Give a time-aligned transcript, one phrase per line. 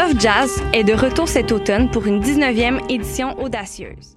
[0.00, 4.16] Love Jazz est de retour cet automne pour une 19e édition audacieuse.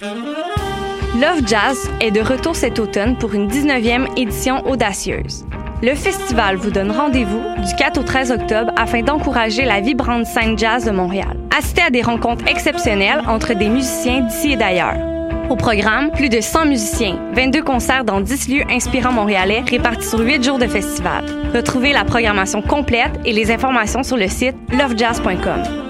[0.00, 5.44] Love Jazz est de retour cet automne pour une 19e édition audacieuse.
[5.82, 10.56] Le festival vous donne rendez-vous du 4 au 13 octobre afin d'encourager la vibrante scène
[10.56, 11.40] jazz de Montréal.
[11.58, 15.09] Assistez à des rencontres exceptionnelles entre des musiciens d'ici et d'ailleurs.
[15.50, 20.20] Au programme, plus de 100 musiciens, 22 concerts dans 10 lieux inspirants montréalais répartis sur
[20.20, 21.24] 8 jours de festival.
[21.52, 25.89] Retrouvez la programmation complète et les informations sur le site lovejazz.com.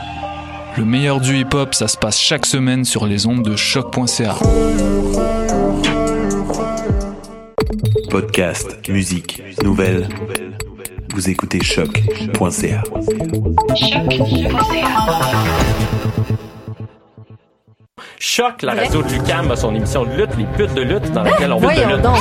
[0.77, 4.35] Le meilleur du hip hop, ça se passe chaque semaine sur les ondes de choc.ca.
[8.09, 10.07] Podcast, musique, nouvelles.
[11.13, 12.83] Vous écoutez choc.ca.
[18.19, 21.23] Choc, la radio de Lucam a son émission de lutte, les putes de lutte, dans
[21.23, 22.01] laquelle on veut de lutte.
[22.01, 22.17] donc.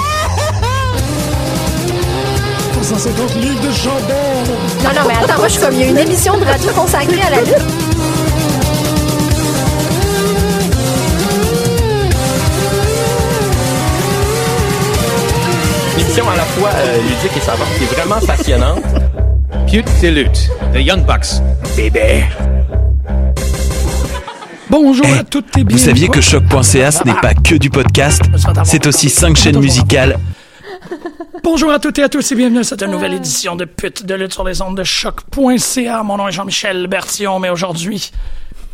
[2.82, 4.48] 150 livres de chandelle.
[4.82, 6.72] Non, non, mais attends, moi, je suis comme, il y a une émission de radio
[6.72, 8.00] consacrée à la lutte.
[16.20, 18.82] Émission à la fois euh, ludique et savante, qui est vraiment passionnante.
[19.70, 21.41] Pute de lutte, The Young Bucks.
[21.76, 22.25] Bébé.
[24.69, 25.64] Bonjour Eh, à toutes et.
[25.64, 28.22] Vous saviez que choc.ca ce n'est pas que du podcast
[28.64, 30.19] C'est aussi 5 chaînes musicales
[31.42, 34.14] Bonjour à toutes et à tous et bienvenue à cette nouvelle édition de Pute de
[34.14, 36.02] lutte sur les ondes de choc.ca.
[36.02, 38.10] Mon nom est Jean-Michel Bertillon, mais aujourd'hui,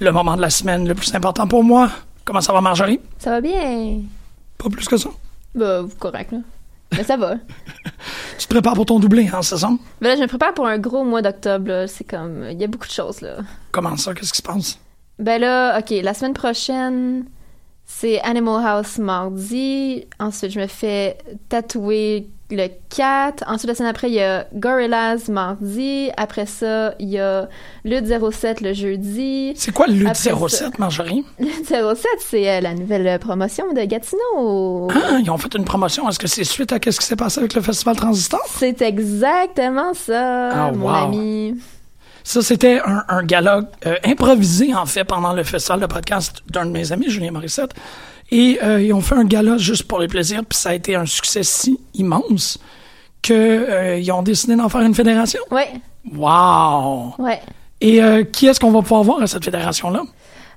[0.01, 1.91] le moment de la semaine le plus important pour moi.
[2.25, 2.99] Comment ça va, Marjorie?
[3.19, 4.01] Ça va bien.
[4.59, 5.11] Pas plus que ça.
[5.55, 6.39] Bah, correct, là.
[6.97, 7.35] Mais ça va.
[8.39, 9.71] Tu te prépares pour ton doublé, hein, c'est ça?
[10.01, 11.87] Mais là, je me prépare pour un gros mois d'octobre.
[11.89, 13.39] C'est comme, il y a beaucoup de choses, là.
[13.73, 14.15] Comment ça?
[14.15, 14.79] Qu'est-ce qui se passe?
[15.19, 17.25] Ben là, OK, la semaine prochaine,
[17.87, 20.07] c'est Animal House mardi.
[20.19, 21.17] Ensuite, je me fais
[21.49, 23.45] tatouer le 4.
[23.49, 26.11] Ensuite, la semaine après, il y a Gorillaz mardi.
[26.17, 27.49] Après ça, il y a
[27.85, 29.53] Lutte 07 le jeudi.
[29.57, 31.25] C'est quoi lutte Après 07, ça- Marjorie?
[31.41, 34.89] Lutte 07, c'est euh, la nouvelle promotion de Gatineau.
[34.93, 36.09] Ah, ils ont fait une promotion.
[36.09, 38.41] Est-ce que c'est suite à ce qui s'est passé avec le Festival Transistor?
[38.49, 40.95] C'est exactement ça, Ah, mon wow.
[41.07, 41.55] ami.
[42.29, 46.67] Ça, c'était un, un gala euh, improvisé, en fait, pendant le festival de podcast d'un
[46.67, 47.73] de mes amis, Julien Morissette.
[48.33, 50.97] Et euh, ils ont fait un gala juste pour les plaisirs, puis ça a été
[50.97, 52.59] un succès si immense
[53.23, 55.41] qu'ils ont décidé d'en faire une fédération.
[55.53, 55.69] Ouais,
[56.17, 57.15] Wow!
[57.19, 57.41] ouais.
[57.81, 60.03] Et euh, qui est-ce qu'on va pouvoir voir à cette fédération-là?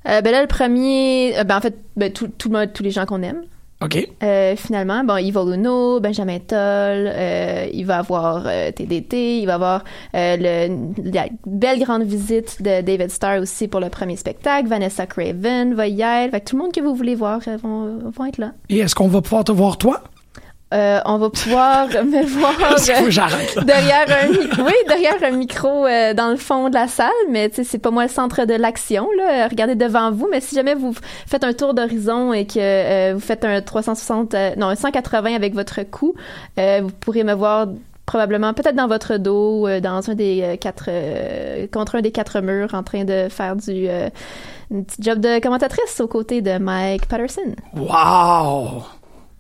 [0.07, 2.81] Euh, ben là, le premier, euh, ben en fait, ben, tout, tout le monde- tous
[2.83, 3.43] les gens qu'on aime.
[3.81, 4.09] OK.
[4.23, 9.53] Euh, finalement, bon, Yves Luno, Benjamin Toll, euh, il va avoir euh, TDT, il va
[9.55, 9.85] avoir
[10.15, 15.05] euh, le, la belle grande visite de David Starr aussi pour le premier spectacle, Vanessa
[15.05, 17.99] Craven va y être, fait que tout le monde que vous voulez voir euh, vont,
[18.13, 18.51] vont être là.
[18.67, 20.01] Et est-ce qu'on va pouvoir te voir, toi?
[20.71, 26.13] Euh, on va pouvoir me voir euh, derrière un micro, oui, derrière un micro euh,
[26.13, 29.47] dans le fond de la salle, mais c'est pas moi le centre de l'action là.
[29.47, 30.93] Regardez devant vous, mais si jamais vous
[31.25, 35.55] faites un tour d'horizon et que vous faites un 360, euh, non un 180 avec
[35.55, 36.13] votre cou,
[36.57, 37.67] vous pourrez me voir
[38.05, 40.89] probablement peut-être dans votre dos, dans un des quatre,
[41.71, 43.87] contre un des quatre murs, en train de faire du
[44.71, 47.55] une petite job de commentatrice aux côtés de Mike Patterson.
[47.75, 48.83] Wow!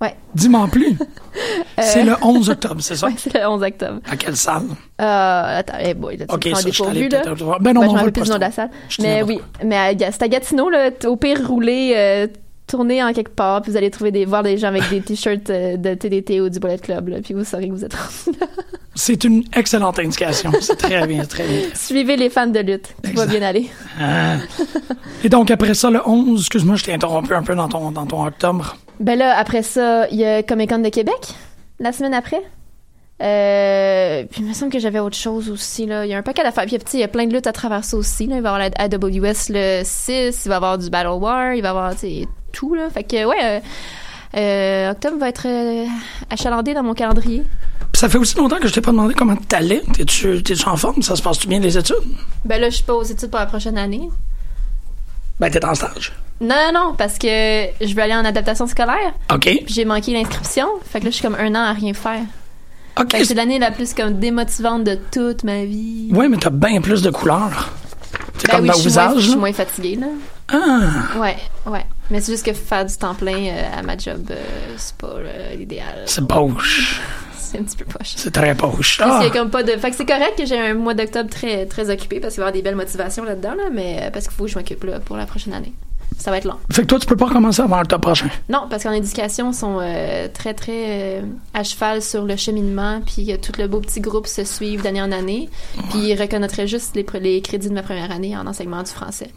[0.01, 0.15] Ouais.
[0.33, 0.97] Dis-moi plus.
[1.79, 3.07] C'est Euh, le 11 octobre, c'est ça?
[3.07, 3.99] Ouais, c'est le 11 octobre.
[4.09, 4.63] À quelle salle?
[5.01, 7.21] Euh, attends, eh boy, là, tu Ok, me prends ça, dépourvu, là.
[7.61, 8.69] Ben non, Ben, on va le plus nom de la salle.
[8.89, 12.27] Je Mais oui, mais c'est à Gatineau, là, au pire, roulez, euh,
[12.67, 15.49] tournez en quelque part, puis vous allez trouver des, voir des gens avec des t-shirts
[15.49, 17.95] euh, de TDT ou du Bullet Club, là, puis vous saurez que vous êtes.
[18.95, 20.51] C'est une excellente indication.
[20.59, 21.61] C'est très bien, très bien.
[21.73, 23.69] Suivez les fans de lutte, tout va bien aller.
[24.01, 24.35] Ah.
[25.23, 28.05] Et donc, après ça, le 11, excuse-moi, je t'ai interrompu un peu dans ton, dans
[28.05, 28.75] ton octobre.
[28.99, 31.33] Ben là, après ça, il y a Comic Con de Québec,
[31.79, 32.41] la semaine après.
[33.21, 35.85] Euh, puis il me semble que j'avais autre chose aussi.
[35.85, 36.05] Là.
[36.05, 36.65] Il y a un paquet d'affaires.
[36.65, 38.27] Puis il y a plein de luttes à travers ça aussi.
[38.27, 38.37] Là.
[38.37, 41.53] Il va y avoir la AWS le 6, il va y avoir du Battle War,
[41.53, 41.93] il va y avoir
[42.51, 42.75] tout.
[42.75, 42.89] Là.
[42.89, 43.59] Fait que ouais, euh,
[44.37, 45.85] euh, octobre va être euh,
[46.29, 47.43] achalandé dans mon calendrier.
[47.91, 49.81] Puis ça fait aussi longtemps que je t'ai pas demandé comment t'allais.
[49.93, 51.01] T'es-tu, t'es-tu en forme?
[51.01, 51.95] Ça se passe-tu bien les études?
[52.45, 54.09] Ben là, je suis pas aux études pour la prochaine année.
[55.39, 56.11] Ben, t'es en stage.
[56.41, 57.27] Non, non, non, parce que
[57.81, 59.13] je veux aller en adaptation scolaire.
[59.33, 59.41] OK.
[59.43, 60.67] Puis j'ai manqué l'inscription.
[60.89, 62.21] Fait que là, je suis comme un an à rien faire.
[62.99, 63.11] OK.
[63.11, 66.09] Fait que c'est l'année la plus comme démotivante de toute ma vie.
[66.11, 67.69] Ouais, mais t'as bien plus de couleurs.
[68.37, 70.07] C'est Ben comme oui, dans je suis, moins, je suis moins fatiguée, là.
[70.51, 71.35] Ah, Ouais,
[71.67, 71.85] ouais.
[72.09, 74.35] Mais c'est juste que faire du temps plein euh, à ma job, euh,
[74.77, 76.03] c'est pas euh, l'idéal.
[76.05, 76.99] c'est poche.
[77.51, 78.13] C'est un petit peu poche.
[78.15, 78.99] C'est très poche.
[79.03, 79.23] Ah.
[79.33, 79.71] comme pas de.
[79.71, 82.47] Fait que c'est correct que j'ai un mois d'octobre très, très occupé parce qu'il va
[82.47, 84.83] y avoir des belles motivations là-dedans, là, mais euh, parce qu'il faut que je m'occupe
[84.83, 85.73] là pour la prochaine année.
[86.19, 86.57] Ça va être long.
[86.71, 88.29] Fait que toi, tu peux pas recommencer avant l'octobre prochain?
[88.49, 91.21] Non, parce qu'en éducation, ils sont euh, très, très euh,
[91.53, 95.01] à cheval sur le cheminement, puis euh, tout le beau petit groupe se suivent d'année
[95.01, 95.49] en année,
[95.89, 99.31] puis ils reconnaîtraient juste les, les crédits de ma première année en enseignement du français.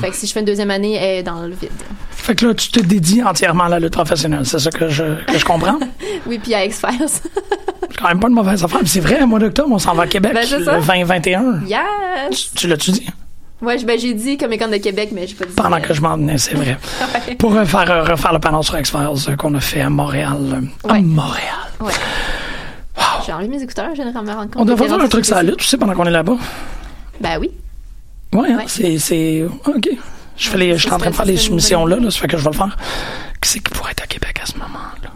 [0.00, 1.70] Fait que si je fais une deuxième année, elle est dans le vide.
[2.10, 4.44] Fait que là, tu te dédies entièrement à la lutte professionnelle.
[4.44, 5.78] C'est ça que je, que je comprends?
[6.26, 7.06] Oui, puis à X-Files.
[7.08, 8.80] C'est quand même pas une mauvaise affaire.
[8.84, 10.32] C'est vrai, au mois d'octobre, on s'en va à Québec.
[10.34, 11.66] Ben, le 20-21.
[11.66, 11.78] yes!
[12.30, 13.06] Tu, tu l'as-tu dit?
[13.62, 15.54] Ouais, je- ben, j'ai dit comme école de Québec, mais j'ai pas dit.
[15.54, 16.76] Pendant que je m'en venais, c'est vrai.
[17.28, 17.34] ouais.
[17.36, 20.36] Pour euh, faire euh, refaire le panneau sur X-Files euh, qu'on a fait à Montréal.
[20.86, 21.00] euh, À.
[21.00, 21.44] Montréal.
[21.80, 21.92] Ouais.
[23.26, 24.56] J'ai enlevé mes écouteurs, je me rendre compte.
[24.56, 26.36] On devrait faire un truc sur la lutte, tu sais, pendant qu'on est là-bas.
[27.20, 27.50] Ben oui.
[28.32, 28.64] Ouais, hein, Ouais.
[28.68, 29.88] c'est, c'est, OK.
[30.36, 32.28] Je fais les, je suis en train de faire les soumissions là, là, ça fait
[32.28, 32.76] que je vais le faire.
[33.40, 35.10] Qui c'est qui pourrait être à Québec à ce moment-là?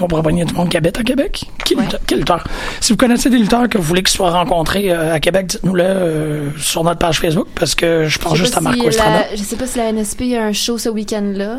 [0.00, 1.44] On pourrait pogner du monde qui habite à Québec?
[1.64, 1.82] Qui, Ouais.
[1.82, 2.44] lutteur- quel lutteur?
[2.80, 5.82] Si vous connaissez des lutteurs que vous voulez qu'ils soient rencontrés euh, à Québec, dites-nous-le
[5.84, 9.10] euh, sur notre page Facebook parce que je pense Je juste à Marco si Estrada.
[9.30, 11.58] la- Je sais pas si la NSP a un show ce week-end-là.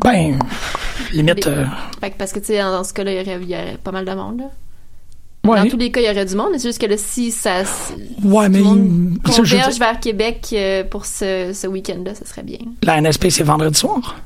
[0.00, 0.38] Ben,
[1.12, 1.64] limite, Mais- euh,
[2.18, 4.04] parce que, tu sais, dans ce cas-là, il y, aurait, il y aurait pas mal
[4.04, 4.46] de monde, là.
[5.44, 6.96] Ouais, Dans tous les cas, il y aurait du monde, mais c'est juste que là,
[6.96, 7.62] si ça.
[8.22, 12.58] ouais, mais monde converge vers Québec euh, pour ce, ce week-end-là, ça serait bien.
[12.82, 14.16] la NSP, c'est vendredi soir.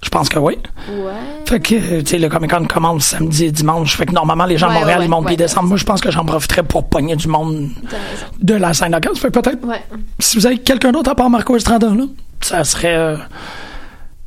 [0.00, 0.56] Je pense que oui.
[0.88, 1.10] Ouais.
[1.44, 3.96] Fait que, euh, tu sais, le Comic Con commence samedi et dimanche.
[3.96, 5.66] Fait que normalement, les gens Ouais, à Montréal, ouais, ils montent puis ils descendent.
[5.66, 7.70] Moi, je pense que j'en profiterais pour pogner du monde
[8.40, 9.16] de la scène locale.
[9.16, 9.82] Fait que peut-être, Ouais.
[10.20, 12.04] si vous avez quelqu'un d'autre à part Marco Estrada, là,
[12.40, 13.16] ça serait, euh,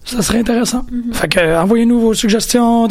[0.03, 0.85] ça serait intéressant.
[0.91, 1.13] Mm-hmm.
[1.13, 2.83] Fait que, envoyez-nous vos suggestions.
[2.83, 2.89] Ouais.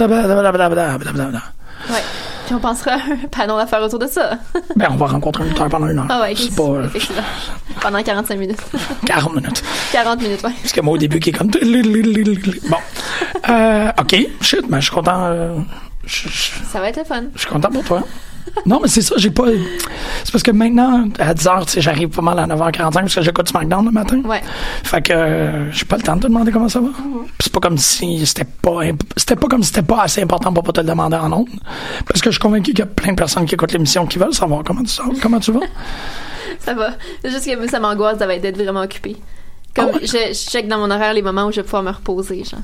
[2.50, 4.37] Puis on pensera un panneau à faire autour de ça.
[4.75, 6.06] Ben, on va rencontrer un lutteur pendant une heure.
[6.08, 7.23] Ah ouais, C'est pas effectivement.
[7.81, 8.58] Pendant 45 minutes.
[9.06, 9.62] 40 minutes.
[9.93, 10.50] 40 minutes, ouais.
[10.61, 11.47] Parce que moi, au début, qui est comme...
[11.49, 12.76] Bon.
[13.49, 14.17] Euh, OK.
[14.41, 15.26] Shit, mais je suis content...
[15.26, 15.58] euh,
[16.05, 17.23] je- je- Ça va être le fun.
[17.37, 18.02] Je suis content pour toi.
[18.66, 19.44] Non, mais c'est ça, j'ai pas.
[20.25, 23.22] C'est parce que maintenant, à 10h, tu sais, j'arrive pas mal à 9h45 parce que
[23.22, 24.20] j'écoute SmackDown le matin.
[24.25, 24.42] Ouais.
[24.84, 26.88] Fait que euh, j'ai pas le temps de te demander comment ça va.
[26.88, 30.22] Puis c'est pas comme si c'était pas imp- c'était pas comme si c'était pas assez
[30.22, 31.48] important pour pas te le demander en ondes.
[32.06, 34.19] Parce que je suis convaincu qu'il y a plein de personnes qui écoutent l'émission qui
[34.19, 35.60] veulent savoir comment tu sors, comment tu vas.
[36.58, 36.90] Ça va.
[37.25, 39.16] C'est juste que moi, ça m'angoisse d'avoir- d'être vraiment occupée.
[39.75, 40.00] Comme Ah ouais?
[40.06, 42.60] je, je check dans mon horaire les moments où je vais pouvoir me reposer, genre.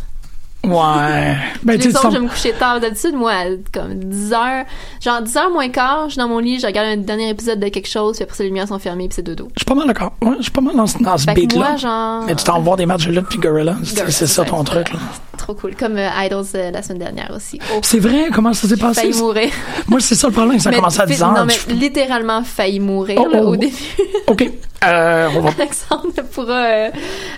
[0.64, 1.36] Ouais.
[1.62, 2.80] Ben, Les tu sais, autres, je vais me coucher tard.
[2.80, 4.64] D'habitude, moi, à comme 10 heures,
[5.00, 7.60] genre 10 heures moins quart, je suis dans mon lit, je regarde un dernier épisode
[7.60, 9.46] de quelque chose, puis après les lumières sont fermées, puis c'est dodo.
[9.54, 10.12] je suis pas mal d'accord.
[10.22, 11.58] Ouais, je suis pas mal dans, ce- dans ce beat-là.
[11.68, 12.22] moi, genre.
[12.26, 13.76] Mais tu t'en voir des matchs de lutte puis Gorilla.
[14.08, 14.98] C'est ça ton truc, là.
[15.38, 15.76] Trop cool.
[15.76, 17.60] Comme euh, Idols euh, la semaine dernière aussi.
[17.72, 19.02] Oh, C'est vrai, comment ça s'est passé?
[19.02, 19.50] failli mourir.
[19.86, 21.32] Moi, c'est ça le problème, ça a Mais commencé à fi- 10 heures.
[21.34, 23.48] Non, mais tu- littéralement failli mourir Oh, là, oh.
[23.50, 23.74] au début.
[24.26, 24.50] OK.
[24.84, 26.90] Euh, on va Alexandre pourra euh,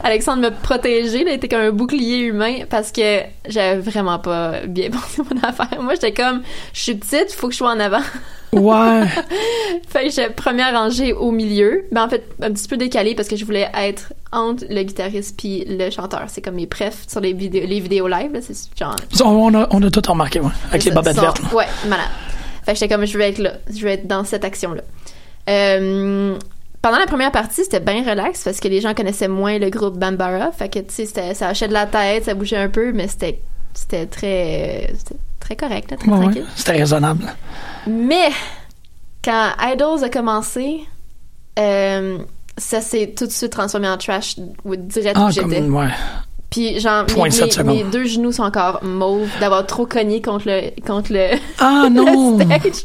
[0.02, 3.00] Alexandre me protéger là, il était comme un bouclier humain parce que
[3.48, 7.52] j'avais vraiment pas bien pensé mon affaire moi j'étais comme je suis petite faut que
[7.52, 8.02] je sois en avant
[8.50, 9.04] Ouais.
[9.88, 13.28] fait que j'étais première rangée au milieu mais en fait un petit peu décalée parce
[13.28, 17.20] que je voulais être entre le guitariste puis le chanteur c'est comme mes prefs sur
[17.20, 20.50] les vidéos les vidéos live là, c'est genre On a, on a tout remarqué, ouais.
[20.70, 21.40] Avec les sont- vertes.
[21.52, 22.06] Ouais, malade.
[22.64, 23.52] Fait que j'étais comme, je vais être là.
[23.74, 24.82] Je vais être dans cette action-là.
[25.48, 26.36] Euh,
[26.82, 29.98] pendant la première partie, c'était bien relax parce que les gens connaissaient moins le groupe
[29.98, 30.52] Bambara.
[30.52, 33.40] Fait que, tu sais, ça hochait de la tête, ça bougeait un peu, mais c'était,
[33.74, 34.92] c'était très,
[35.40, 36.46] très correct, là, très Ouais, tranquille.
[36.54, 37.24] C'était raisonnable.
[37.86, 38.30] Mais,
[39.24, 40.80] quand Idols a commencé,
[41.58, 42.18] euh,
[42.56, 45.60] ça s'est tout de suite transformé en trash ou direct Ah, où j'étais.
[45.62, 45.88] ouais.
[46.50, 51.12] Puis genre mes, mes- deux genoux sont encore mauves d'avoir trop cogné contre le contre
[51.12, 52.38] le Ah, non!
[52.38, 52.84] le stage.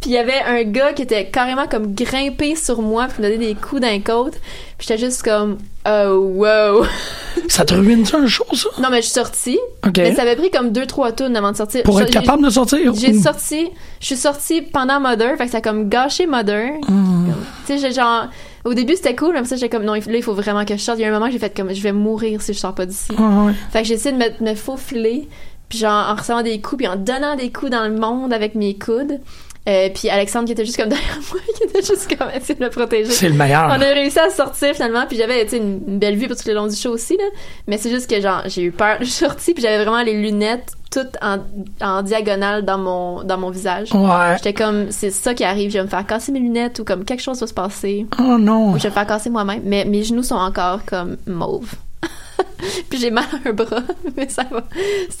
[0.00, 3.28] Puis il y avait un gars qui était carrément comme grimpé sur moi puis me
[3.28, 4.34] donnait des coups d'un côte.
[4.78, 6.84] Puis j'étais juste comme oh wow.
[7.48, 8.68] Ça te ruine-tu un show, ça?
[8.80, 9.58] non mais je suis sortie.
[9.96, 11.82] Mais ça avait pris comme deux trois tours avant de sortir.
[11.82, 12.94] Pour Je- être capable de sortir?
[12.94, 16.74] J'ai sorti, je suis sortie pendant Mother, fait que ça a comme gâché Mother.
[16.86, 17.34] Comme,
[17.66, 18.26] Tu sais, j'ai genre
[18.64, 20.82] au début c'était cool, mais ça j'ai comme non, là il faut vraiment que je
[20.82, 20.98] sorte.
[20.98, 22.74] Il y a un moment que j'ai fait comme je vais mourir si je sors
[22.74, 23.12] pas d'ici.
[23.12, 23.52] Ouais.
[23.70, 25.28] Fait que j'ai essayé de me, me faufiler.
[25.68, 28.56] Puis genre, en recevant des coups, puis en donnant des coups dans le monde avec
[28.56, 29.20] mes coudes.
[29.68, 32.64] Euh, puis Alexandre qui était juste comme derrière moi, qui était juste comme essayer de
[32.64, 33.10] me protéger.
[33.10, 33.66] C'est le meilleur.
[33.66, 36.54] On a réussi à sortir finalement, puis j'avais une, une belle vue pour tout le
[36.54, 37.24] long du show aussi là.
[37.66, 38.96] Mais c'est juste que genre j'ai eu peur.
[39.00, 41.38] Je suis sortie puis j'avais vraiment les lunettes toutes en,
[41.80, 43.92] en diagonale dans mon dans mon visage.
[43.92, 44.36] Ouais.
[44.36, 47.04] J'étais comme c'est ça qui arrive, je vais me faire casser mes lunettes ou comme
[47.04, 48.06] quelque chose va se passer.
[48.18, 48.72] Oh non.
[48.72, 49.60] Ou je vais me faire casser moi-même.
[49.64, 51.74] Mais mes genoux sont encore comme mauves.
[52.90, 53.82] puis j'ai mal à un bras,
[54.16, 54.64] mais ça va.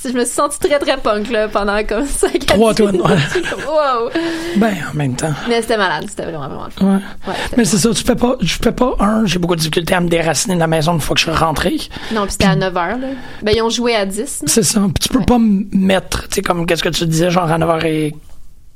[0.04, 4.10] Je me suis sentie très très punk là pendant comme 5 Trois tonnes, wow!
[4.56, 5.32] Ben, en même temps.
[5.48, 7.00] Mais c'était malade, c'était vraiment vraiment le fun.
[7.26, 7.34] Ouais.
[7.56, 10.00] Mais c'est ça, tu fais pas, je fais pas, un, j'ai beaucoup de difficultés à
[10.00, 11.76] me déraciner de la maison une fois que je suis rentré.
[12.12, 13.08] Non, puis c'était à 9h, là.
[13.42, 14.18] Ben, ils ont joué à 10.
[14.18, 14.26] là.
[14.46, 14.80] C'est ça.
[14.80, 17.58] Puis tu peux pas me mettre, tu sais, comme qu'est-ce que tu disais, genre à
[17.58, 18.14] 9h et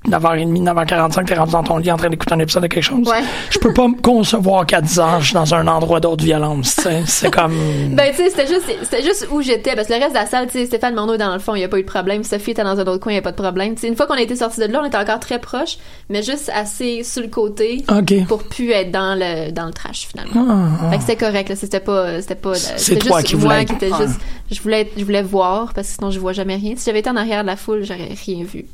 [0.09, 3.09] 9h30, 9h45, t'es rendu dans ton lit en train d'écouter un épisode de quelque chose.
[3.09, 3.23] Ouais.
[3.49, 6.81] Je peux pas me concevoir qu'à 10 ans, je suis dans un endroit d'autre violence.
[7.07, 7.55] C'est comme...
[7.95, 10.27] Ben, tu sais, c'était juste, c'était juste où j'étais, parce que le reste de la
[10.27, 12.25] salle, tu sais, Stéphane est dans le fond, il n'y a pas eu de problème.
[12.25, 13.75] Sophie était dans un autre coin, il n'y a pas de problème.
[13.75, 15.79] Tu sais, une fois qu'on a été sortis de là, on était encore très proches,
[16.11, 18.27] mais juste assez sur le côté OK.
[18.27, 20.47] pour plus être dans le, dans le trash, finalement.
[20.49, 20.91] Ah, ah.
[20.91, 21.57] Fait que c'était correct, là.
[21.57, 24.07] C'était pas, c'était pas, c'était toi juste qui moi voulais qui était ouais.
[24.07, 24.21] juste,
[24.51, 26.75] je voulais, je voulais voir, parce que sinon je vois jamais rien.
[26.77, 28.67] Si j'avais été en arrière de la foule, j'aurais rien vu.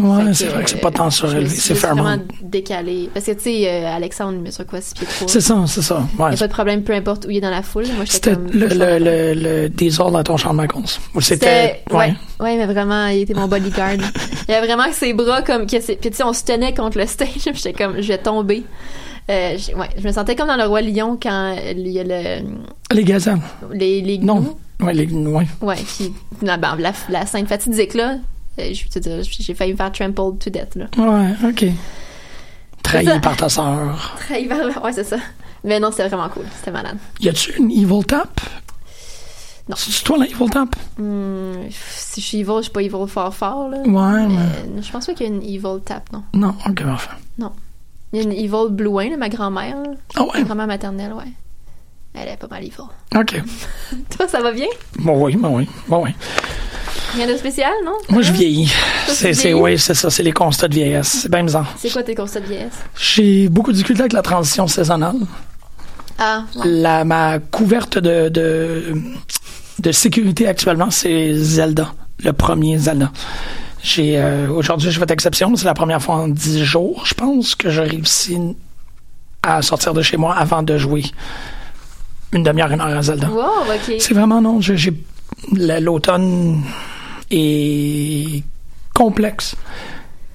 [0.00, 2.02] Ouais, c'est vrai que c'est pas euh, tant je me surélevé, c'est Fairmont.
[2.02, 3.10] vraiment décalé.
[3.12, 5.28] Parce que, tu sais, euh, Alexandre, il mesure quoi, 6 pieds 3.
[5.28, 6.02] C'est ça, c'est ça.
[6.14, 6.28] Il Ouais.
[6.30, 7.86] n'y a pas de problème, peu importe où il est dans la foule.
[7.96, 11.00] Moi, C'était le, le, le, le désordre à ton champ de vacances.
[11.20, 12.14] C'était, ouais.
[12.40, 13.94] ouais, mais vraiment, il était mon bodyguard.
[14.48, 17.28] il avait vraiment ses bras comme, puis tu sais, on se tenait contre le stage,
[17.54, 18.62] j'étais comme, je vais tomber.
[19.30, 22.46] Euh, ouais, je me sentais comme dans le roi lion quand il y a le,
[22.94, 23.38] Les gazelles.
[23.72, 24.36] les, les Non.
[24.40, 24.56] gnous.
[24.80, 25.06] Ouais, les...
[25.06, 25.46] Ouais.
[25.60, 28.14] Ouais, puis la, la, la scène fatidique là,
[28.58, 30.86] euh, j'ai failli me faire trampled to death là.
[30.96, 31.64] Ouais, OK.
[32.82, 34.16] Trahi par ta sœur.
[34.20, 35.16] Trahi vers- Ouais, c'est ça.
[35.64, 36.96] Mais non, c'était vraiment cool, c'était malade.
[37.20, 38.40] Y a-tu une evil tap?
[39.68, 39.76] Non.
[39.76, 40.74] C'est toi la evil tap?
[40.98, 43.78] Hum, si je suis evil, je suis pas evil fort fort là.
[43.80, 44.36] Ouais, mais...
[44.38, 46.22] Euh, je pense pas qu'il y a une evil tap, non.
[46.32, 47.10] Non, ok, parfait.
[48.12, 49.76] Il y a une evil blouin, là, ma grand-mère.
[50.16, 50.42] Ah Ma ouais?
[50.44, 51.30] grand-mère maternelle, ouais.
[52.14, 52.74] Elle est pas mal evil.
[53.14, 53.42] Ok.
[54.16, 54.66] Toi, ça va bien?
[54.98, 55.68] Bon, oui, bon, oui.
[55.88, 56.10] Bon, oui.
[57.14, 57.92] Rien de spécial, non?
[58.10, 58.72] Moi, je vieillis.
[59.06, 61.20] C'est, oui, c'est ça, c'est les constats de vieillesse.
[61.22, 61.72] C'est bien bizarre.
[61.78, 62.74] C'est quoi tes constats de vieillesse?
[62.96, 65.16] J'ai beaucoup de difficultés avec la transition saisonnale.
[66.18, 66.62] Ah, ouais.
[66.66, 68.94] La, ma couverte de, de,
[69.78, 71.92] de sécurité actuellement, c'est Zelda.
[72.24, 73.10] Le premier Zelda.
[73.82, 75.54] J'ai, euh, aujourd'hui, j'ai fait exception.
[75.56, 78.38] C'est la première fois en dix jours, je pense, que je réussis
[79.42, 81.04] à sortir de chez moi avant de jouer
[82.32, 83.28] une demi-heure, une heure à Zelda.
[83.30, 83.40] Wow,
[83.74, 83.94] ok.
[83.98, 84.60] C'est vraiment non.
[84.60, 84.92] j'ai-
[85.52, 86.62] L'automne
[87.30, 88.42] est
[88.94, 89.54] complexe.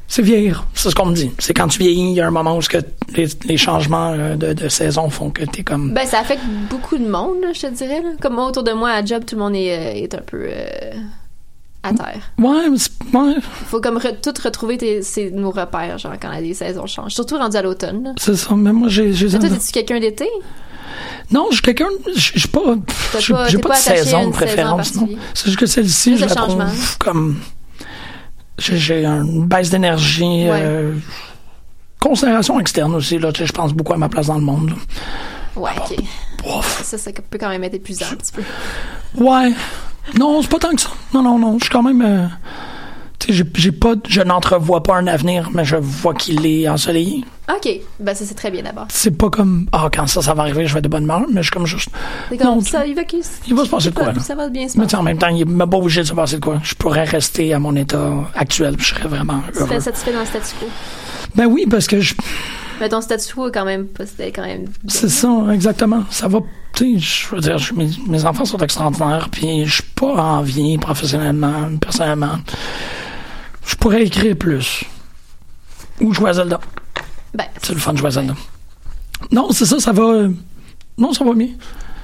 [0.07, 1.31] C'est vieillir, c'est ce qu'on me dit.
[1.39, 2.77] C'est quand tu vieillis, il y a un moment où ce que
[3.15, 5.91] les, les changements euh, de, de saison font que t'es comme.
[5.93, 8.01] Ben, ça affecte beaucoup de monde, là, je te dirais.
[8.01, 8.09] là.
[8.21, 10.45] Comme moi, autour de moi, à job, tout le monde est, euh, est un peu
[10.47, 10.91] euh,
[11.81, 12.31] à terre.
[12.37, 13.35] Ouais, mais c'est- ouais,
[13.65, 17.13] Faut comme re- tout retrouver tes, ses- nos repères, genre, quand les saisons changent.
[17.13, 18.53] Surtout rendu à l'automne, c'est ça.
[18.55, 19.13] Mais moi, j'ai.
[19.15, 20.29] toi, t'es-tu quelqu'un d'été?
[21.31, 21.87] Non, je suis quelqu'un.
[22.15, 22.59] Je suis pas.
[23.19, 25.09] J'ai pas- de saison de préférence, saison non.
[25.33, 27.39] C'est juste que celle-ci, je la trouve comme.
[28.59, 30.23] J'ai une baisse d'énergie.
[30.49, 30.61] Ouais.
[30.63, 30.93] euh,
[31.99, 33.31] considération externe aussi, là.
[33.31, 34.69] Tu sais, je pense beaucoup à ma place dans le monde.
[34.69, 34.75] là.
[35.55, 35.97] Ouais, ok.
[36.57, 36.81] Ouf.
[36.83, 38.43] Ça, ça peut quand même être épuisant un petit peu.
[39.15, 39.51] Ouais.
[40.19, 40.89] Non, c'est pas tant que ça.
[41.13, 41.57] Non, non, non.
[41.59, 42.01] Je suis quand même.
[42.01, 42.27] euh,
[43.19, 43.93] tu sais, j'ai- j'ai pas.
[44.07, 47.23] Je n'entrevois pas un avenir, mais je vois qu'il est ensoleillé.
[47.49, 47.69] Ok.
[47.99, 48.85] Ben, ça, c'est très bien d'abord.
[48.89, 49.67] C'est pas comme.
[49.73, 51.65] Ah, quand ça, ça va arriver, je vais de bonne humeur, mais je suis comme
[51.65, 51.89] juste.
[52.29, 54.19] C'est comme Non, ça, il va, qu'il- il va se passer de quoi, là?
[54.21, 54.91] Ça va bien se Mais tu passer.
[54.91, 56.59] sais, en même temps, il m'a pas obligé de se passer de quoi.
[56.63, 60.21] Je pourrais rester à mon état actuel, puis je serais vraiment Tu serais satisfait dans
[60.21, 60.67] le statu quo.
[61.35, 62.15] Ben oui, parce que je-
[62.79, 64.65] Mais ton statu quo, est quand même, pas- c'était quand même.
[64.87, 66.03] c'est ça, exactement.
[66.09, 66.39] Ça va.
[66.73, 70.13] Tu sais, je veux dire, je- mes, mes enfants sont extraordinaires, puis je suis pas
[70.15, 72.37] en vie professionnellement, personnellement.
[73.65, 74.85] Je pourrais écrire plus.
[76.01, 76.59] Ou jouer à Zelda.
[77.33, 78.33] Ben, C'est le fun de jouer à Zelda.
[79.31, 80.03] Non, c'est ça, ça va.
[80.03, 80.29] euh,
[80.97, 81.47] Non, ça va bien.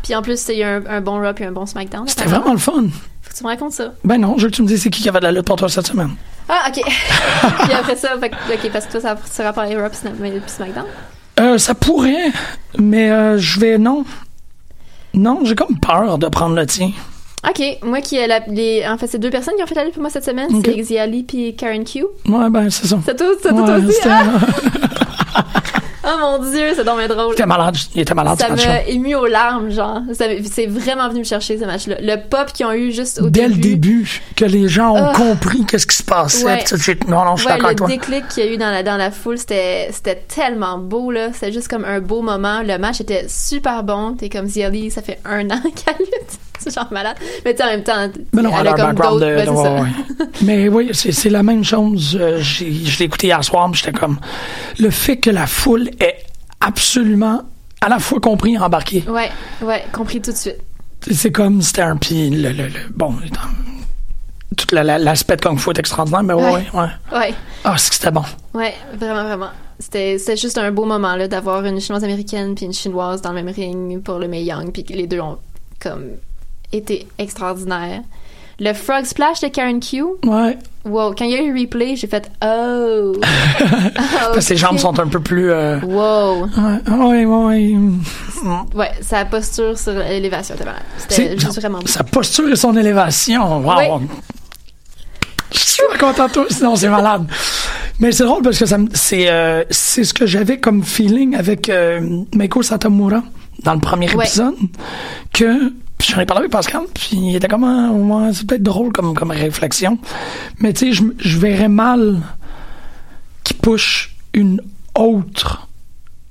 [0.03, 2.07] Puis en plus, il y a un, un bon Raw et un bon SmackDown.
[2.07, 2.83] C'était vraiment le fun.
[3.21, 3.93] Faut que tu me racontes ça.
[4.03, 5.45] Ben non, je veux que tu me dises c'est qui qui avait de la lutte
[5.45, 6.11] pour toi cette semaine.
[6.47, 6.81] Ah, ok.
[7.63, 10.85] puis après ça, fait, ok, parce que toi, ça, ça rapport à Raw puis SmackDown.
[11.39, 12.31] Euh, ça pourrait,
[12.77, 13.77] mais euh, je vais.
[13.77, 14.03] Non.
[15.13, 16.91] Non, j'ai comme peur de prendre le tien.
[17.47, 19.85] Ok, moi qui ai la, les, en fait, c'est deux personnes qui ont fait la
[19.85, 20.63] lutte pour moi cette semaine, Ok.
[20.65, 22.03] c'est Exy Ali puis Karen Q.
[22.27, 22.99] Ouais, ben, c'est ça.
[23.05, 23.97] C'est tout, c'est tout Ouais, aussi.
[26.05, 27.29] oh mon dieu, c'est dommage drôle.
[27.31, 30.01] Il était malade, il était malade Ça m'a ému aux larmes, genre.
[30.13, 31.95] C'est vraiment venu me chercher ce match-là.
[32.01, 33.53] Le pop qu'ils ont eu juste au Dès début.
[33.55, 35.13] le début, que les gens ont Ah.
[35.15, 36.43] compris qu'est-ce qui se passait.
[36.45, 36.63] Ouais.
[37.07, 37.87] non, non, je suis Ouais, d'accord avec le toi.
[37.87, 41.29] déclic qu'il y a eu dans la, dans la foule, c'était, c'était tellement beau, là.
[41.33, 42.61] C'était juste comme un beau moment.
[42.63, 44.13] Le match était super bon.
[44.13, 46.39] T'es comme Ziali, ça fait un an qu'elle lutte.
[46.63, 47.15] c'est genre malade.
[47.45, 49.31] Mais tu sais, en même temps, Mais non, elle a comme background d'autres.
[49.31, 49.45] de.
[49.45, 50.27] ben, ouais, ouais.
[50.43, 52.17] Mais oui, c'est la même chose.
[52.19, 54.19] Euh, j'ai- je l'ai écouté hier soir, puis j'étais comme.
[54.79, 56.17] Le fait que la foule est
[56.61, 57.41] absolument
[57.81, 59.03] à la fois compris et embarqué.
[59.07, 59.29] Ouais,
[59.61, 60.57] ouais, compris tout de suite.
[61.09, 61.97] C'est comme c'était un.
[62.11, 63.15] Le, le, le- bon,
[64.57, 66.87] tout la- la- l'aspect de Kung Fu est extraordinaire, mais ouais, Ouais.
[67.13, 67.33] ouais.
[67.63, 68.23] Ah, c'est que c'était bon.
[68.53, 69.49] ouais, vraiment, vraiment.
[69.79, 73.41] C'était juste un beau moment là d'avoir une chinoise américaine puis une chinoise dans le
[73.41, 75.37] même ring pour le Mae Young puis les deux ont
[75.79, 76.03] comme
[76.73, 78.01] été extraordinaires.
[78.61, 80.57] Le frog splash de Karen Q, Ouais.
[80.83, 83.13] wow, quand il y a eu le replay, j'ai fait oh.
[83.95, 85.49] Parce que ses jambes sont un peu plus.
[85.49, 86.43] euh, Wow.
[86.43, 87.75] Ouais, ouais, ouais.
[88.75, 90.81] Ouais, sa posture sur l'élévation était malade.
[91.07, 91.87] C'était juste vraiment beau.
[91.87, 93.59] Sa posture et son élévation.
[93.65, 93.77] Wow.
[93.99, 94.07] Oui.
[95.51, 97.25] Je suis content toi, sinon c'est malade.
[97.99, 101.35] Mais c'est drôle parce que ça me- c'est euh, c'est ce que j'avais comme feeling
[101.35, 103.23] avec euh, Meiko Satomura
[103.63, 104.25] dans le premier Ouais.
[104.25, 104.55] épisode
[105.33, 105.73] que
[106.07, 109.13] j'en ai parlé avec Pascal puis il était comme ah, ouais, c'est peut-être drôle comme
[109.13, 109.97] comme réflexion
[110.59, 112.21] mais tu sais je, verrais mal
[113.43, 114.61] qui push une
[114.95, 115.67] autre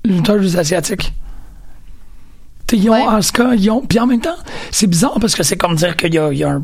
[0.04, 1.12] lutteuse asiatique
[2.66, 3.16] Tu sais, ils ont Ouais.
[3.16, 3.80] Asuka, ils ont.
[3.80, 4.36] Puis en même temps,
[4.70, 6.62] c'est bizarre parce que c'est comme dire qu'il y a, il y a un,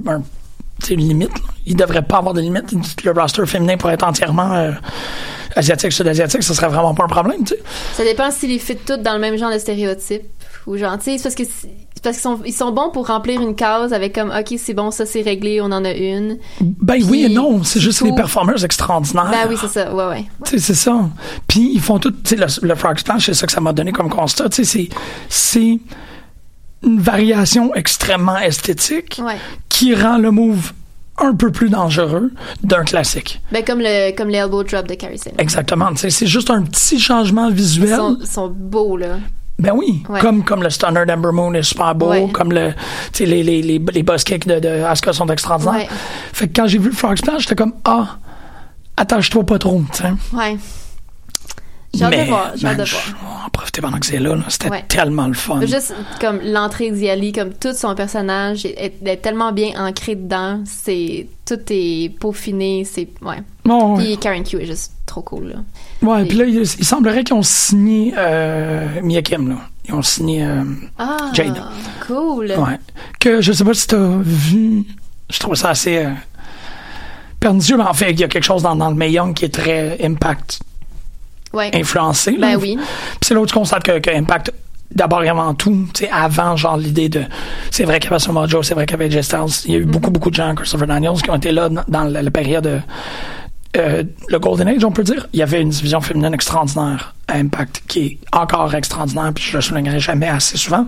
[0.90, 1.30] une limite.
[1.30, 1.44] là.
[1.66, 2.73] Il devrait pas avoir de limite.
[3.04, 4.73] Le roster féminin pourrait être entièrement euh,
[5.56, 7.62] asiatique, sud-asiatique, ce serait vraiment pas un problème, tu sais.
[7.94, 10.23] Ça dépend s'ils les fit toutes dans le même genre de stéréotype
[10.66, 11.42] ou genre, tu sais, c'est parce que
[12.04, 14.90] parce qu'ils sont, ils sont bons pour remplir une case avec comme, ok, c'est bon,
[14.92, 16.38] ça c'est réglé, on en a une.
[16.61, 19.30] Ben oui et non, c'est juste des faut- performers extraordinaires.
[19.30, 20.25] Ben oui, c'est ça, ouais, ouais.
[20.44, 21.08] Tu sais, c'est ça.
[21.49, 23.73] Puis ils font tout, tu sais, le, le Frog Splash, c'est ça que ça m'a
[23.73, 24.49] donné comme constat.
[24.50, 24.88] Tu sais, c'est,
[25.28, 25.78] c'est
[26.82, 29.37] une variation extrêmement esthétique Ouais.
[29.68, 30.73] qui rend le move
[31.16, 32.32] un peu plus dangereux
[32.62, 33.40] d'un classique.
[33.52, 35.20] Ben comme le, comme l'elbow drop de Carrie.
[35.38, 35.90] Exactement.
[35.96, 37.96] C'est juste un petit changement Ils visuel.
[37.96, 39.18] sont, ils sont beaux, là.
[39.58, 40.20] Ben oui, Ouais.
[40.20, 42.28] comme comme le Stunner d'Ember Moon est super beau, Ouais.
[42.32, 42.73] comme le
[43.20, 45.75] les les les, les boss kicks de, de Asuka sont extraordinaires.
[45.75, 45.88] Ouais.
[46.32, 48.16] Fait que quand j'ai vu le Frog Splash, j'étais comme ah
[48.96, 50.12] attache-toi pas trop, tu sais.
[50.37, 50.56] Ouais.
[51.96, 53.02] J'ai hâte de voir, j'ai hâte de voir.
[53.42, 54.42] on en profiter pendant que c'est là, là.
[54.48, 54.85] C'était Ouais.
[54.88, 55.61] tellement le fun.
[55.62, 60.61] Juste comme l'entrée d'Yali, comme tout son personnage est, est- est tellement bien ancré dedans,
[60.66, 63.42] c'est tout est peaufiné, c'est ouais.
[63.64, 64.04] Bon, ouais.
[64.04, 65.57] Puis Karen Q est juste trop cool là.
[66.02, 69.57] Ouais, puis là, il, il semblerait qu'ils ont signé euh, Mia Kim, là.
[69.87, 70.62] Ils ont signé euh,
[70.98, 71.62] Ah, Jade.
[72.07, 72.46] cool.
[72.52, 72.78] Ouais.
[73.20, 74.85] Que je sais pas si t'as vu.
[75.30, 76.11] Je trouve ça assez euh,
[77.40, 79.44] pernicieux, mais en fait, il y a quelque chose dans, dans le Mae Young qui
[79.44, 80.61] est très impact
[81.55, 81.71] Ouais.
[81.75, 82.33] influencé.
[82.33, 82.49] là.
[82.55, 82.77] Ben oui.
[82.77, 84.53] Puis c'est là où tu constates que, que Impact,
[84.95, 87.23] d'abord et avant tout, tu sais, avant, genre, l'idée de.
[87.71, 89.62] C'est vrai qu'il y avait Samoa Joe, c'est vrai qu'il y avait Jay Styles.
[89.67, 91.85] Il y a eu beaucoup, beaucoup de gens, Christopher Daniels, qui ont été là dans,
[91.88, 92.67] dans la, la période.
[92.67, 92.79] euh,
[93.77, 97.38] euh, le Golden Age, on peut dire, il y avait une division féminine extraordinaire à
[97.38, 100.87] Impact, qui est encore extraordinaire, puis je le soulignerai jamais assez souvent.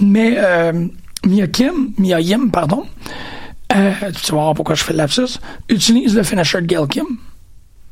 [0.00, 0.86] Mais euh,
[1.26, 2.86] Mia Kim, Mia Yim, pardon,
[3.74, 3.92] euh,
[4.24, 5.38] tu vas voir pourquoi je fais le lapsus,
[5.68, 7.04] utilise le finisher de Gail Kim,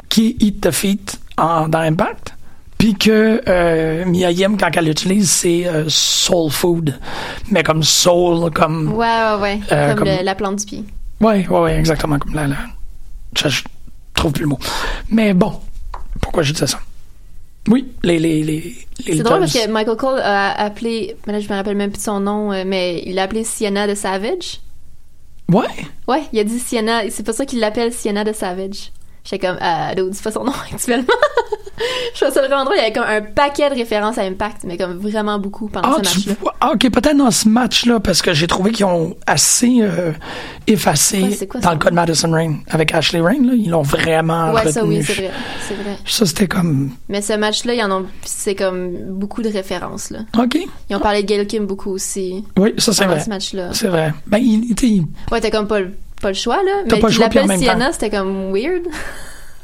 [0.09, 2.35] qui est Eat the Feet en, dans Impact.
[2.77, 6.97] Puis que euh, Mia Yim, quand elle l'utilise, c'est euh, soul food.
[7.51, 8.93] Mais comme soul, comme.
[8.93, 9.61] Ouais, ouais, ouais.
[9.73, 10.85] Euh, comme comme- le- la plante du pied.
[11.21, 12.47] Ouais, ouais, ouais, exactement comme la.
[12.47, 12.57] la
[13.37, 13.63] je, je
[14.15, 14.59] trouve plus le mot.
[15.11, 15.55] Mais bon,
[16.21, 16.79] pourquoi je disais ça?
[17.69, 18.21] Oui, les.
[18.21, 21.55] les, les, les C'est drôle parce que Michael Cole a appelé, mais là je me
[21.55, 24.61] rappelle même plus de son nom, euh, mais il l'a appelé Sienna de Savage.
[25.53, 25.67] Ouais.
[26.07, 28.93] Ouais, il a dit Sienna, c'est pour ça qu'il l'appelle Sienna de Savage.
[29.29, 31.05] J'étais comme, euh, dude, c'est pas son nom actuellement.
[32.15, 34.59] je trouvais ça vraiment drôle, il y avait comme un paquet de références à Impact,
[34.65, 36.51] mais comme vraiment beaucoup pendant Ah, ce match-là.
[36.61, 40.13] ah, ok, peut-être dans ce match-là, parce que j'ai trouvé qu'ils ont assez euh,
[40.67, 42.57] effacé Ouais, quoi dans le cas de Madison Rain.
[42.69, 44.73] Avec Ashley Rain, là, ils l'ont vraiment Ouais, retenu.
[44.73, 45.99] ça oui, c'est vrai.
[46.07, 46.91] Ça, c'était comme.
[47.09, 50.21] Mais ce match-là, il y en ont, c'est comme beaucoup de références, là.
[50.39, 50.59] OK.
[50.91, 52.45] Ils ont parlé de Gail Kim beaucoup aussi.
[52.59, 53.21] Oui, ça, c'est vrai.
[53.21, 53.69] ce match-là.
[53.73, 54.13] C'est vrai.
[54.27, 55.03] Ben, il était.
[55.31, 56.73] Ouais, t'as comme pas le, pas le choix, là.
[56.91, 57.57] Mais pas le choix, temps.
[57.59, 58.85] Sienna, c'était comme weird.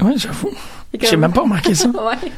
[0.01, 0.51] Ouais, j'avoue.
[0.93, 1.89] C'est J'ai comme- même pas remarqué ça.
[1.89, 2.31] ouais.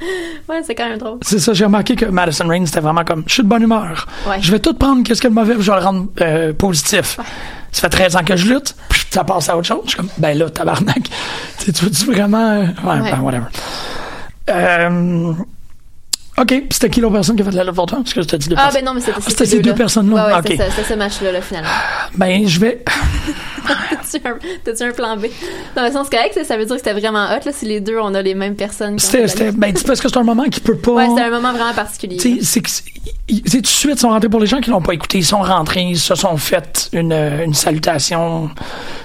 [0.48, 1.18] Ouais, c'est quand même drôle.
[1.22, 4.06] C'est ça, j'ai remarqué que Madison Rain, c'était vraiment comme, je suis de bonne humeur.
[4.26, 4.38] Ouais.
[4.40, 7.18] Je vais tout prendre, qu'est-ce que le mauvais, je vais le rendre euh, positif.
[7.72, 9.80] Ça fait 13 ans que je lutte, puis ça passe à autre chose.
[9.84, 11.10] Je suis comme, ben là, tabarnak.
[11.58, 12.50] tu veux-tu vraiment...
[12.52, 13.10] euh, Ouais, Ouais.
[13.10, 13.44] ben, whatever.
[14.48, 15.32] Euh,
[16.38, 17.98] OK, puis c'était qui l'autre personne qui a fait de la lutte pour toi?
[17.98, 18.80] Parce que je te dis deux Ah, personnes.
[18.80, 20.14] ben non, mais c'était Ah, ces deux personnes-là.
[20.26, 20.44] Ouais, ouais, OK.
[20.48, 21.68] c'est ça, c'était ce match-là, là, finalement.
[22.16, 22.82] Ben, je vais...
[24.64, 25.26] T'as-tu un, un plan B?
[25.74, 27.80] Dans le sens correct, ça, ça veut dire que c'était vraiment hot, là, si les
[27.80, 28.98] deux, on a les mêmes personnes.
[28.98, 30.92] C'était, ben, c'est parce que c'est un moment qui peut pas...
[30.92, 32.16] Ouais, c'était un moment vraiment particulier.
[32.16, 35.18] Tu sais, tout de suite, ils sont rentrés pour les gens qui l'ont pas écouté.
[35.18, 38.50] Ils sont rentrés, ils se sont fait une, euh, une salutation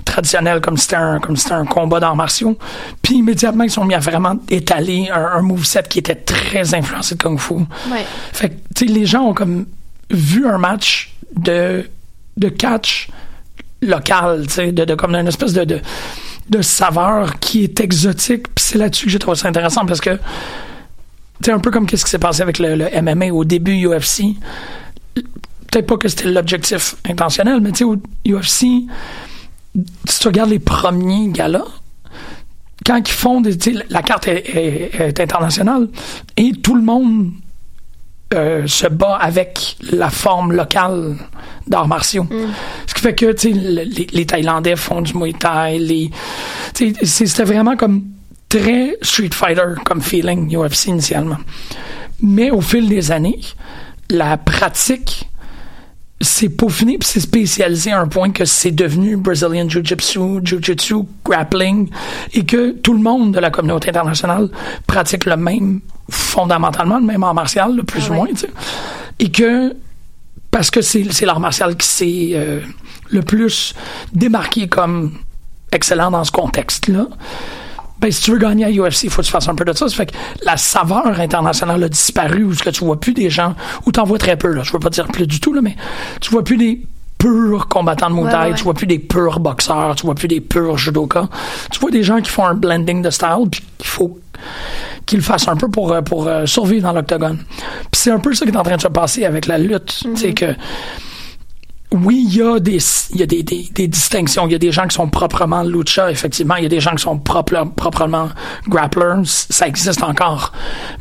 [0.06, 2.58] traditionnelle comme si c'était un, comme si c'était un combat d'arts martiaux.
[3.02, 7.16] Puis immédiatement, ils sont mis à vraiment étaler un, un moveset qui était très influencé
[7.22, 7.54] de Kung Fu.
[7.54, 8.06] Ouais.
[8.34, 9.66] Fait que, tu sais, les gens ont comme
[10.10, 11.90] vu un match de
[12.38, 13.10] de catch
[13.82, 15.82] local, tu sais, de, de comme une espèce de, de,
[16.50, 18.44] de saveur qui est exotique.
[18.56, 20.20] Puis c'est là-dessus que j'ai trouvé ça intéressant parce que
[21.44, 24.36] c'est un peu comme qu'est-ce qui s'est passé avec le, le MMA au début UFC.
[25.16, 27.96] Peut-être pas que c'était l'objectif intentionnel, mais tu sais, au
[28.28, 28.66] UFC,
[30.06, 31.66] si tu regardes les premiers galas,
[32.86, 33.56] quand ils font des,
[33.90, 35.88] la carte est, est- est internationale
[36.38, 37.32] et tout le monde
[38.34, 41.16] euh, se bat avec la forme locale
[41.68, 42.26] d'arts martiaux.
[42.88, 46.10] Ce qui fait que les, les Thaïlandais font du Muay Thai, les,
[47.04, 48.04] c'était vraiment comme
[48.48, 51.38] très Street Fighter comme feeling UFC initialement.
[52.22, 53.40] Mais au fil des années,
[54.10, 55.30] la pratique
[56.22, 61.90] s'est peaufiné puis c'est spécialisé à un point que c'est devenu Brazilian Jiu-Jitsu, Jiu-Jitsu, grappling
[62.34, 64.50] et que tout le monde de la communauté internationale
[64.88, 68.50] pratique le même, fondamentalement, le même art martial, le plus Ah ou moins, tu sais.
[69.20, 69.76] Et que,
[70.50, 72.60] parce que c'est c'est l'art martial qui s'est euh,
[73.10, 73.74] le plus
[74.14, 75.14] démarqué comme
[75.72, 77.08] excellent dans ce contexte-là,
[78.02, 79.74] ben, si tu veux gagner à UFC, il faut que tu fasses un peu de
[79.74, 79.88] ça.
[79.88, 83.30] Ça fait que la saveur internationale a disparu, où ce que tu vois plus des
[83.30, 83.54] gens,
[83.86, 84.64] ou t'en vois très peu, là.
[84.64, 85.76] Je veux pas dire plus du tout, là, mais
[86.20, 86.82] tu vois plus des
[87.20, 90.28] purs combattants de Muay Ouais, ouais, tu vois plus des purs boxeurs, tu vois plus
[90.28, 91.30] des purs judokas.
[91.72, 94.20] Tu vois des gens qui font un blending de style, puis qu'il faut
[95.06, 97.38] qu'ils le fassent un peu pour, euh, pour euh, survivre dans l'octogone.
[97.38, 100.04] Puis c'est un peu ça qui est en train de se passer avec la lutte.
[100.06, 100.14] Mhm.
[100.16, 100.56] Tu sais que
[101.94, 102.78] oui, il y a des
[103.12, 104.46] il y a des, des, des distinctions.
[104.48, 106.56] Il y a des gens qui sont proprement lucha, effectivement.
[106.56, 108.30] Il y a des gens qui sont propre- proprement
[108.68, 109.24] grapplers.
[109.26, 110.54] Ça existe encore.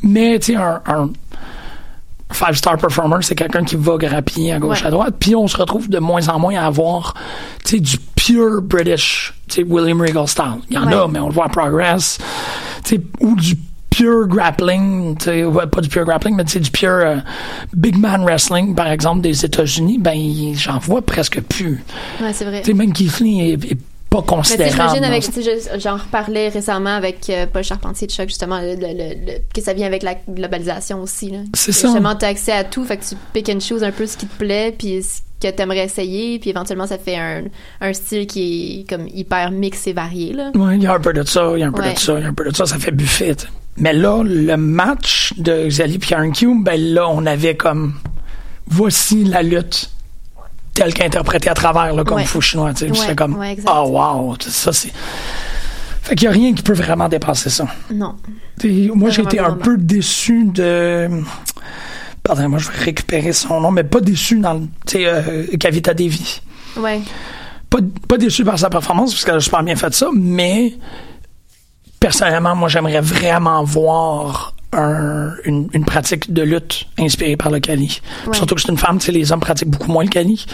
[0.03, 1.11] Mais, tu sais, un, un
[2.33, 4.87] five-star performer, c'est quelqu'un qui va grappiller à gauche, Ouais.
[4.89, 5.15] à droite.
[5.19, 7.15] Puis on se retrouve de moins en moins à avoir,
[7.65, 10.45] tu sais, du pure British, tu sais, William Regal style.
[10.71, 12.19] Il y en a, mais on le voit à Progress.
[12.85, 13.57] Tu sais, ou du
[14.01, 17.17] pure grappling, ouais, pas du pure grappling, mais du pure euh,
[17.75, 20.17] big man wrestling, par exemple, des États-Unis, ben,
[20.55, 21.83] j'en vois presque plus.
[22.21, 22.63] Ouais, c'est vrai.
[22.63, 25.05] Tu sais, même Keith Lee est, est pas sais, considérable.
[25.05, 25.25] avec,
[25.79, 29.73] j'en reparlais récemment avec euh, Paul Charpentier de Choc, justement, le, le- le- que ça
[29.73, 31.39] vient avec la globalisation aussi, là.
[31.55, 31.89] C'est ça.
[31.89, 34.27] Justement, t'as accès à tout, fait que tu pick and choose un peu ce qui
[34.27, 37.43] te plaît, puis ce que t'aimerais essayer, puis éventuellement, ça fait un,
[37.81, 40.51] un style qui est comme hyper mix et varié, là.
[40.57, 41.95] Ouais, il y a un peu de ça, il y a un peu Ouais.
[41.95, 43.37] de ça, il y a un peu de ça, ça fait buffet.
[43.77, 45.69] Mais là, le match de
[46.07, 47.95] Karen Q, ben là, on avait comme
[48.67, 49.91] voici la lutte
[50.75, 52.73] telle qu'interprétée à travers le kung fu chinois.
[52.75, 53.09] Tu sais.
[53.09, 54.93] Ouais, comme ouais, oh wow, ça c'est.
[56.03, 57.67] Fait qu'il y a rien qui peut vraiment dépasser ça.
[57.93, 58.17] Non.
[58.95, 61.09] Moi, j'ai été un peu déçu de.
[62.23, 64.61] Pardonnez-moi, je vais récupérer son nom, mais pas déçu dans le.
[64.87, 66.41] Tu sais, euh, Kavita Devi
[66.77, 67.01] Ouais.
[67.69, 67.79] pas,
[68.09, 70.75] pas déçu par sa performance parce qu'elle a super bien fait ça, mais
[72.01, 78.01] personnellement, moi, j'aimerais vraiment voir un- une, une pratique de lutte inspirée par le Kali.
[78.27, 78.35] Ouais.
[78.37, 80.47] Surtout que c'est une femme, tu sais, les hommes pratiquent beaucoup moins le Kali.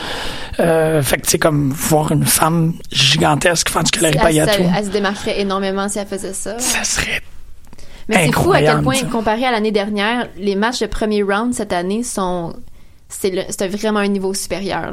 [0.58, 4.72] Euh, fait que, tu sais, comme voir une femme gigantesque faire du Elle, Kalaripayattu, elle-
[4.76, 6.58] elle se démarquerait énormément si elle faisait ça.
[6.58, 7.20] ça serait
[8.08, 9.06] Mais c'est fou à quel point, ça.
[9.06, 12.54] comparé à l'année dernière, les matchs de premier round cette année sont.
[13.08, 14.92] C'est vraiment un niveau supérieur,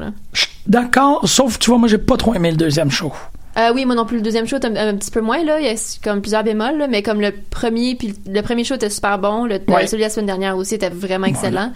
[0.67, 3.11] d'accord, sauf, tu vois, moi, j'ai pas trop aimé le deuxième show.
[3.57, 4.17] Euh, oui, moi non plus.
[4.17, 5.59] Le deuxième show, était un, un petit peu moins, là.
[5.59, 8.75] Il y a comme plusieurs bémols, là, mais comme le premier, puis le premier show
[8.75, 9.45] était super bon.
[9.45, 9.85] Le, Ouais.
[9.87, 11.71] Celui de la semaine dernière aussi était vraiment excellent.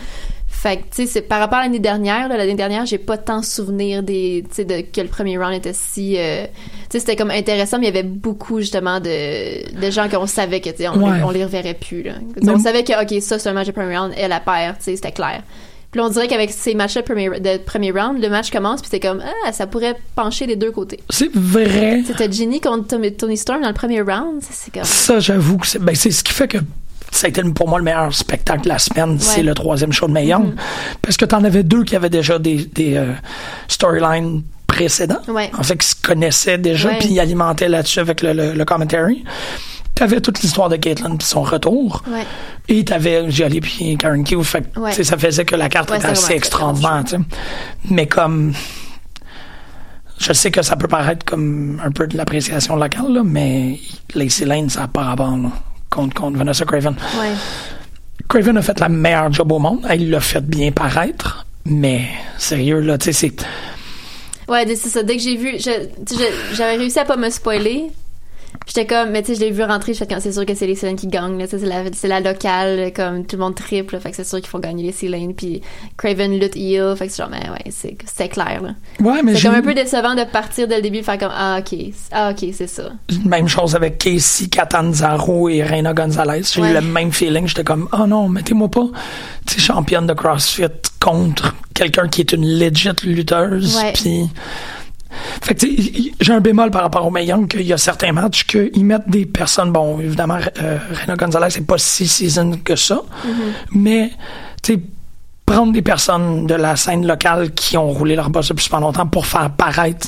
[0.47, 3.43] Fait que, tu sais, c'est par rapport à l'année dernière, l'année dernière, j'ai pas tant
[3.43, 6.49] souvenir des, tu sais, de, que le premier round était si, euh, tu
[6.89, 10.59] sais, c'était comme intéressant, mais il y avait beaucoup, justement, de, de gens qu'on savait
[10.61, 11.17] que, tu sais, on, Ouais.
[11.17, 12.13] les, on les reverrait plus, là.
[12.47, 14.85] On savait que, OK, ça, c'est un match de premier round, elle, la perd, tu
[14.85, 15.43] sais, c'était clair.
[15.91, 19.23] Puis on dirait qu'avec ces matchs-là de premier, round, le match commence, puis c'est comme,
[19.45, 20.99] ah, ça pourrait pencher des deux côtés.
[21.09, 22.03] C'est vrai.
[22.05, 24.41] C'était Ginny contre Tony Storm dans le premier round.
[24.41, 24.83] ça, C'est comme.
[24.83, 26.57] Ça, j'avoue que c'est ben, c'est ce qui fait que
[27.11, 30.07] ça a été pour moi le meilleur spectacle de la semaine, c'est le troisième show
[30.07, 30.53] de Mae Young.
[31.01, 33.13] Parce que t'en avais deux qui avaient déjà des, des euh,
[33.69, 35.21] storylines précédents.
[35.29, 35.49] Ouais.
[35.57, 39.23] En fait, qui se connaissaient déjà, puis ils alimentaient là-dessus avec le, le, le commentary.
[39.97, 42.03] T'avais toute l'histoire de Caitlyn puis son retour.
[42.07, 42.23] Ouais.
[42.67, 44.43] Et t'avais Jolie puis Karen Q.
[44.43, 44.91] Fait que, Ouais.
[44.91, 47.03] ça faisait que la carte Ouais, était assez extraordinaire.
[47.89, 48.53] Mais comme...
[50.19, 53.79] Je sais que ça peut paraître comme un peu de l'appréciation locale, là, mais
[54.15, 55.49] Lacey Lane, ça n'a pas rapport là,
[55.91, 56.95] contre, contre Vanessa Craven.
[57.19, 57.33] Ouais.
[58.27, 59.85] Craven a fait la meilleure job au monde.
[59.89, 61.45] Elle l'a fait bien paraître.
[61.65, 62.01] Mais
[62.37, 63.33] sérieux, là, tu sais, c'est...
[64.47, 65.03] Ouais, c'est ça.
[65.03, 65.55] Dès que j'ai vu,
[66.53, 67.85] j'avais réussi à pas me spoiler.
[68.65, 70.67] J'étais comme, mais tu sais, je l'ai vu rentrer, je comme, c'est sûr que c'est
[70.67, 73.93] les Céline qui gagnent, là, c'est la, c'est la locale, comme tout le monde triple,
[73.93, 75.61] là, fait que c'est sûr qu'il faut gagner les Céline, puis
[75.95, 78.69] Craven lutte heel, fait que c'est genre, mais ouais, c'est, c'est clair, là.
[78.99, 81.59] Ouais, mais C'est comme un peu décevant de partir dès le début, faire comme, ah,
[81.59, 81.79] ok,
[82.11, 82.89] ah, ok, c'est ça.
[83.25, 86.43] même chose avec Casey Catanzaro et Reina Gonzalez.
[86.51, 86.71] J'ai Ouais.
[86.71, 87.47] eu le même feeling.
[87.47, 88.87] J'étais comme, oh non, mettez-moi pas,
[89.45, 90.65] tu championne de CrossFit
[90.99, 93.79] contre quelqu'un qui est une legit lutteuse.
[93.93, 94.29] Puis,
[95.41, 95.67] fait que,
[96.19, 99.25] j'ai un bémol par rapport au Young qu'il y a certains matchs qu'ils mettent des
[99.25, 103.01] personnes, bon, évidemment, euh, Reina Gonzalez, c'est pas si season que ça,
[103.71, 104.11] mais,
[104.61, 104.81] tu sais,
[105.45, 109.07] prendre des personnes de la scène locale qui ont roulé leur boss depuis super longtemps
[109.07, 110.07] pour faire paraître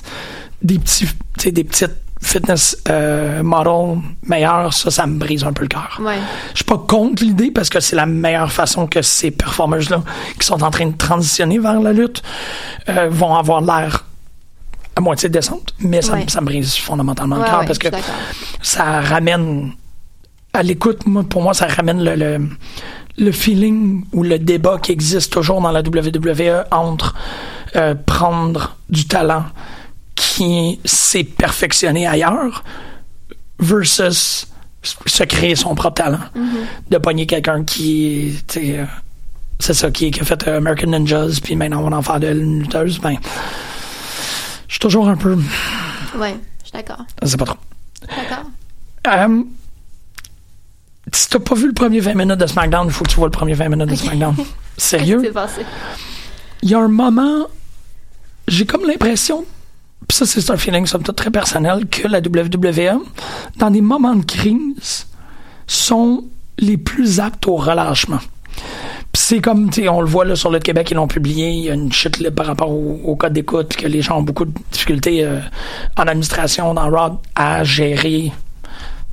[0.62, 1.08] des petits,
[1.46, 6.00] des petites fitness euh, models meilleurs, ça, ça me brise un peu le cœur.
[6.04, 6.18] Ouais.
[6.52, 10.04] Je suis pas contre l'idée parce que c'est la meilleure façon que ces performers-là,
[10.40, 12.22] qui sont en train de transitionner vers la lutte,
[12.90, 14.06] euh, vont avoir l'air
[15.00, 16.26] à moitié décente, mais ça, Ouais.
[16.28, 17.88] ça me brise fondamentalement le cœur ouais, parce que
[18.62, 19.72] ça ramène
[20.54, 22.50] à l'écoute, moi, pour moi, ça ramène le, le,
[23.18, 27.16] le feeling ou le débat qui existe toujours dans la WWE entre
[27.76, 29.46] euh, prendre du talent
[30.16, 32.64] qui s'est perfectionné ailleurs
[33.60, 34.48] versus
[34.84, 36.20] se créer son propre talent.
[36.90, 38.86] De pogner quelqu'un qui, euh,
[39.60, 42.20] c'est ça, qui, qui a fait euh, American Ninjas, puis maintenant on va en faire
[42.20, 43.16] de lutteuse, ben,
[44.70, 45.36] je suis toujours un peu,
[46.16, 47.04] Ouais, je suis d'accord.
[47.26, 47.58] sais pas trop.
[48.08, 48.46] D'accord.
[49.08, 49.44] Euh,
[51.12, 53.28] si t'as pas vu le premier 20 minutes de SmackDown, il faut que tu vois
[53.28, 54.36] le premier 20 minutes de SmackDown.
[54.78, 55.22] C'est Sérieux?
[56.62, 57.48] Il y a un moment,
[58.48, 59.44] j'ai comme l'impression,
[60.08, 63.02] pis ça c'est un feeling somme toute très personnel, que la WWE,
[63.58, 65.08] dans des moments de crise,
[65.68, 66.26] sont
[66.58, 68.20] les plus aptes au relâchement.
[69.30, 71.70] C'est comme, tu on le voit là sur le Québec, ils l'ont publié, il y
[71.70, 74.52] a une chute libre par rapport au, code d'écoute, que les gens ont beaucoup de
[74.72, 75.40] difficultés euh,
[75.98, 78.32] en administration, dans Raw, à gérer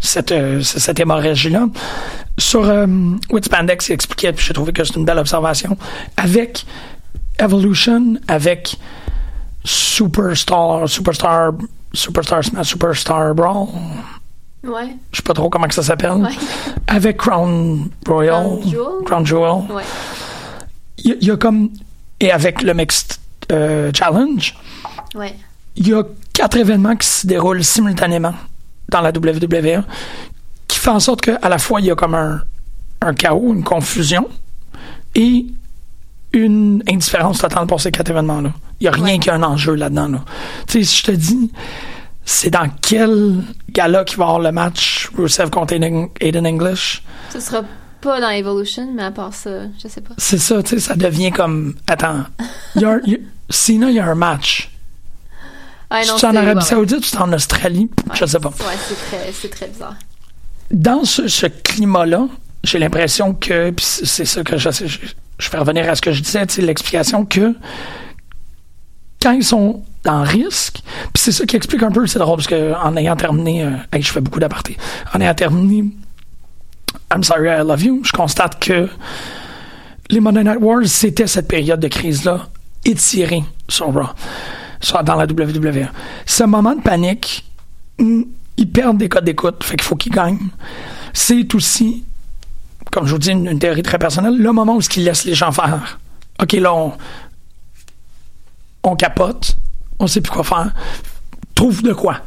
[0.00, 1.66] cette, euh, cette hémorragie-là.
[2.38, 2.86] Sur euh,
[3.28, 5.76] Witspandex, il expliquait, puis j'ai trouvé que c'est une belle observation,
[6.16, 6.64] avec
[7.38, 8.74] Evolution, avec
[9.64, 11.52] Superstar, Superstar,
[11.92, 13.68] Superstar Smash, Superstar Brawl,
[14.64, 14.96] Ouais.
[15.12, 16.30] je sais pas trop comment que ça s'appelle, Ouais.
[16.88, 19.04] avec Crown Royal, Crown Jewel?
[19.04, 19.82] Crown Jewel, Ouais.
[20.98, 21.70] il y, a- il y a comme,
[22.20, 23.16] et avec le Mixed
[23.52, 24.54] euh, Challenge,
[25.14, 25.34] Ouais.
[25.76, 28.34] il y a quatre événements qui se déroulent simultanément
[28.88, 29.82] dans la WWE
[30.66, 32.40] qui fait en sorte qu'à la fois il y a comme un,
[33.02, 34.26] un chaos, une confusion
[35.14, 35.46] et
[36.32, 38.50] une indifférence totale pour ces quatre événements-là.
[38.80, 39.18] Il n'y a rien Ouais.
[39.18, 40.08] qui a un enjeu là-dedans.
[40.08, 40.18] Là.
[40.66, 41.50] Tu sais, si je te dis,
[42.26, 43.36] c'est dans quel
[43.70, 47.62] gala qu'il va avoir le match Rusev contre Aiden, English, Ce sera
[48.00, 49.50] pas dans Evolution, mais à part ça,
[49.82, 50.14] je sais pas.
[50.18, 52.24] c'est ça, tu sais, ça devient comme, attends,
[52.74, 54.70] y a un- il y a- Sinon, il y a un match.
[55.88, 56.60] Ouais, tu es en Arabie ouais, ouais.
[56.62, 58.48] Saoudite, tu es en Australie, je sais pas.
[58.48, 59.94] Ouais, c'est très, très bizarre.
[60.72, 62.26] dans ce, ce climat-là,
[62.64, 64.98] j'ai l'impression que, puis c'est ça que je, je,
[65.38, 67.54] je fais revenir à ce que je disais, tu sais, l'explication que
[69.22, 72.48] quand ils sont en risque, puis c'est ça qui explique un peu, c'est drôle, parce
[72.48, 74.76] que en ayant terminé, euh, je fais beaucoup d'apartés,
[75.14, 75.84] en ayant terminé
[77.12, 78.88] I'm Sorry I Love You, je constate que
[80.10, 82.48] les Monday Night Wars, c'était cette période de crise-là
[82.84, 84.08] étirée sur Raw,
[84.80, 85.88] sur, dans la WWE.
[86.24, 87.44] Ce moment de panique,
[87.98, 88.22] mm,
[88.56, 90.48] ils perdent des codes d'écoute, fait qu'il faut qu'ils gagnent.
[91.12, 92.04] C'est aussi,
[92.90, 95.52] comme je vous dis, une, théorie très personnelle, le moment où ils laissent les gens
[95.52, 95.98] faire.
[96.40, 96.72] OK, là,
[98.82, 99.56] on capote,
[99.98, 100.72] on sait plus quoi faire.
[101.54, 102.18] Trouve de quoi.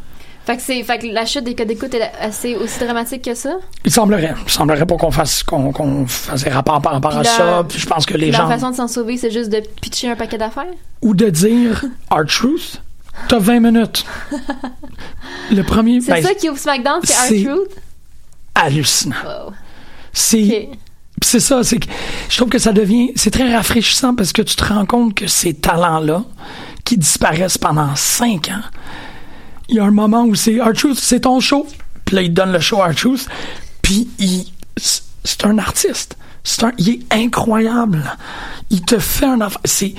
[0.46, 3.36] Fait que, c'est, fait que la chute des codes d'écoute est assez aussi dramatique que
[3.36, 3.58] ça?
[3.86, 4.34] Il semblerait.
[4.48, 7.64] Il semblerait pour qu'on fasse, qu'on, qu'on fasse des rapports par rapport à la- ça.
[7.70, 8.48] Puis je pense que les gens.
[8.48, 10.66] façon de s'en sauver, c'est juste de pitcher un paquet d'affaires?
[11.04, 12.82] Ou de dire Our Truth,
[13.28, 14.06] t'as 20 minutes.
[15.52, 16.02] Le premier.
[16.02, 17.70] C'est ben, ça qui ouvre SmackDown, c'est c'est- R-Truth?
[18.56, 19.16] hallucinant.
[19.24, 19.54] Wow.
[20.14, 20.42] C'est.
[20.72, 20.78] Ok.
[21.22, 21.88] Puis c'est ça, c'est que
[22.30, 25.28] je trouve que ça devient, c'est très rafraîchissant parce que tu te rends compte que
[25.28, 26.24] ces talents-là,
[26.84, 28.64] qui disparaissent pendant cinq ans,
[29.70, 31.68] il y a un moment où c'est R-Truth, c'est ton show.
[32.06, 33.28] Puis là, il donne le show R-Truth.
[33.82, 34.46] Puis il,
[34.78, 36.18] c'est un artiste.
[36.44, 38.04] C'est un, il est incroyable.
[38.70, 39.62] Il te fait un affaire.
[39.66, 39.94] C'est,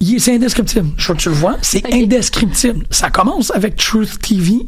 [0.00, 0.90] il c'est indescriptible.
[0.96, 1.56] Je veux que tu le vois.
[1.62, 2.86] C'est indescriptible.
[2.90, 4.66] Ça commence avec Truth TV,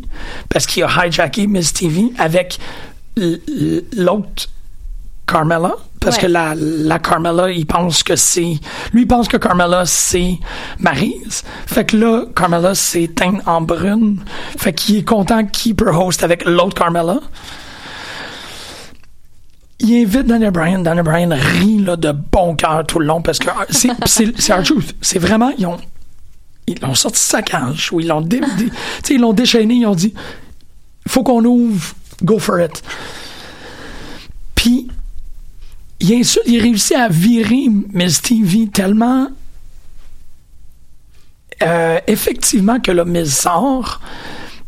[0.48, 2.58] parce qu'il a hijacké Miss TV avec
[3.16, 4.48] l'autre
[5.32, 6.22] Carmella, parce Ouais.
[6.22, 8.58] que la, la Carmella, il pense que c'est.
[8.92, 10.38] Lui, il pense que Carmella, c'est
[10.78, 11.42] Maryse.
[11.66, 14.20] Fait que là, Carmella, c'est teinte en brune.
[14.58, 17.20] Fait qu'il est content qu'il peut host avec l'autre Carmella.
[19.80, 20.78] Il invite Daniel Bryan.
[20.82, 24.62] Daniel Bryan rit là, de bon cœur tout le long parce que ah, c'est our
[24.62, 24.94] truth.
[25.00, 25.50] C'est vraiment.
[25.58, 25.78] Ils ont,
[26.68, 28.70] ils l'ont sorti de sa cage ou ils l'ont dé- dé-
[29.10, 29.74] ils l'ont déchaîné.
[29.74, 30.14] Ils ont dit
[31.08, 32.80] faut qu'on ouvre, go for it.
[34.54, 34.86] Puis,
[36.02, 39.28] il, insulte, il réussit à virer Miss TV tellement
[41.62, 44.00] euh, effectivement que le Miz sort,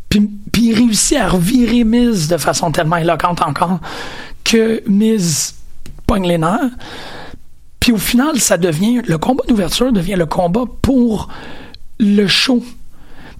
[0.07, 3.79] puis, puis il réussit à revirer Miz de façon tellement éloquente encore
[4.45, 5.55] que Miz
[6.07, 6.71] pogne les nerfs.
[7.81, 11.27] Puis au final, ça devient le combat d'ouverture devient le combat pour
[11.99, 12.63] le show.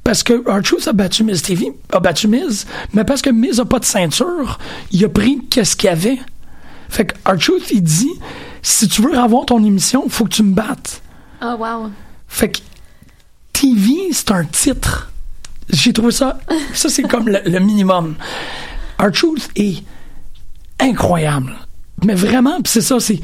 [0.03, 3.65] Parce que R-Truth a battu Miz TV, a battu Miz, mais parce que Miz a
[3.65, 4.60] pas de ceinture,
[4.91, 6.19] il a pris qu'est-ce qu'il y avait.
[6.89, 8.11] Fait que R-Truth, il dit,
[8.61, 11.01] si tu veux avoir ton émission, faut que tu me battes.
[11.41, 11.91] Oh, wow.
[12.27, 12.59] Fait que
[13.53, 15.11] TV, c'est un titre.
[15.69, 16.39] J'ai trouvé ça,
[16.73, 18.15] ça c'est comme le, le minimum.
[18.99, 19.83] R-Truth est
[20.79, 21.55] incroyable.
[22.03, 23.19] Mais vraiment, pis c'est ça, c'est,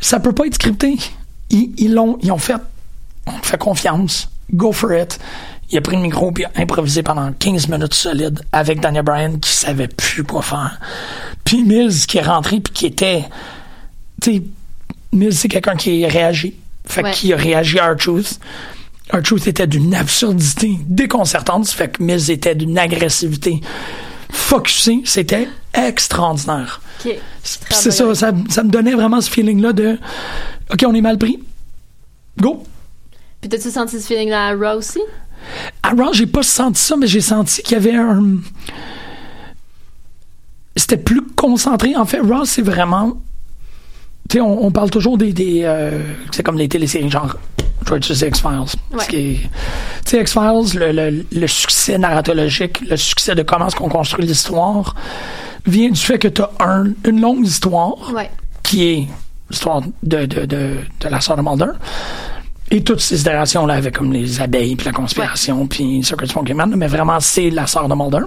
[0.00, 0.96] ça peut pas être scripté.
[1.50, 2.56] Ils, ils l'ont, ils ont fait,
[3.26, 5.18] on te fait confiance, go for it.
[5.70, 9.38] Il a pris le micro puis a improvisé pendant 15 minutes solides avec Daniel Bryan
[9.38, 10.80] qui savait plus quoi faire.
[11.48, 13.24] Puis Miz qui est rentré puis qui était,
[14.20, 14.42] tu sais,
[15.12, 16.54] Miz c'est quelqu'un qui a réagi.
[16.84, 17.12] Fait Ouais.
[17.12, 18.38] qu'il a réagi à R-Truth.
[19.14, 21.66] R-Truth était d'une absurdité déconcertante.
[21.68, 23.62] Fait que Miz était d'une agressivité
[24.30, 25.00] focusée.
[25.04, 26.82] C'était extraordinaire.
[27.42, 29.98] C'est ça, ça, ça me donnait vraiment ce feeling-là de
[30.70, 31.38] OK, on est mal pris.
[32.38, 32.62] Go.
[33.40, 35.00] Puis t'as-tu senti ce feeling-là à Raw aussi?
[35.82, 38.36] À Raw, j'ai pas senti ça, mais j'ai senti qu'il y avait un.
[40.78, 41.94] C'était plus concentré.
[41.96, 43.18] En fait, Raw, c'est vraiment.
[44.28, 45.32] Tu sais, on, on parle toujours des.
[45.32, 47.36] des euh, c'est comme les téléséries, genre.
[47.86, 48.78] George X-Files.
[49.08, 49.38] Tu
[50.04, 54.94] sais, X-Files, le, le, le succès narratologique, le succès de comment est-ce qu'on construit l'histoire,
[55.64, 58.30] vient du fait que tu as un, une longue histoire Ouais.
[58.62, 59.06] qui est
[59.48, 61.72] l'histoire de, de, de, de la sœur de Mulder.
[62.70, 66.74] Et toutes ces itérations-là avec comme les abeilles, puis la conspiration, puis Circuit Smoking Man,
[66.76, 68.26] mais vraiment, c'est la sœur de Mulder.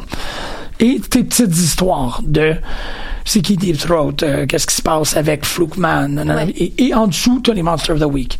[0.79, 2.55] Et tes petites histoires de
[3.23, 6.45] c'est qui Deep Throat, euh, qu'est-ce qui se passe avec Flukeman, nanana.
[6.45, 6.51] Ouais.
[6.57, 8.39] et, et en dessous, tu as les Monsters of the Week.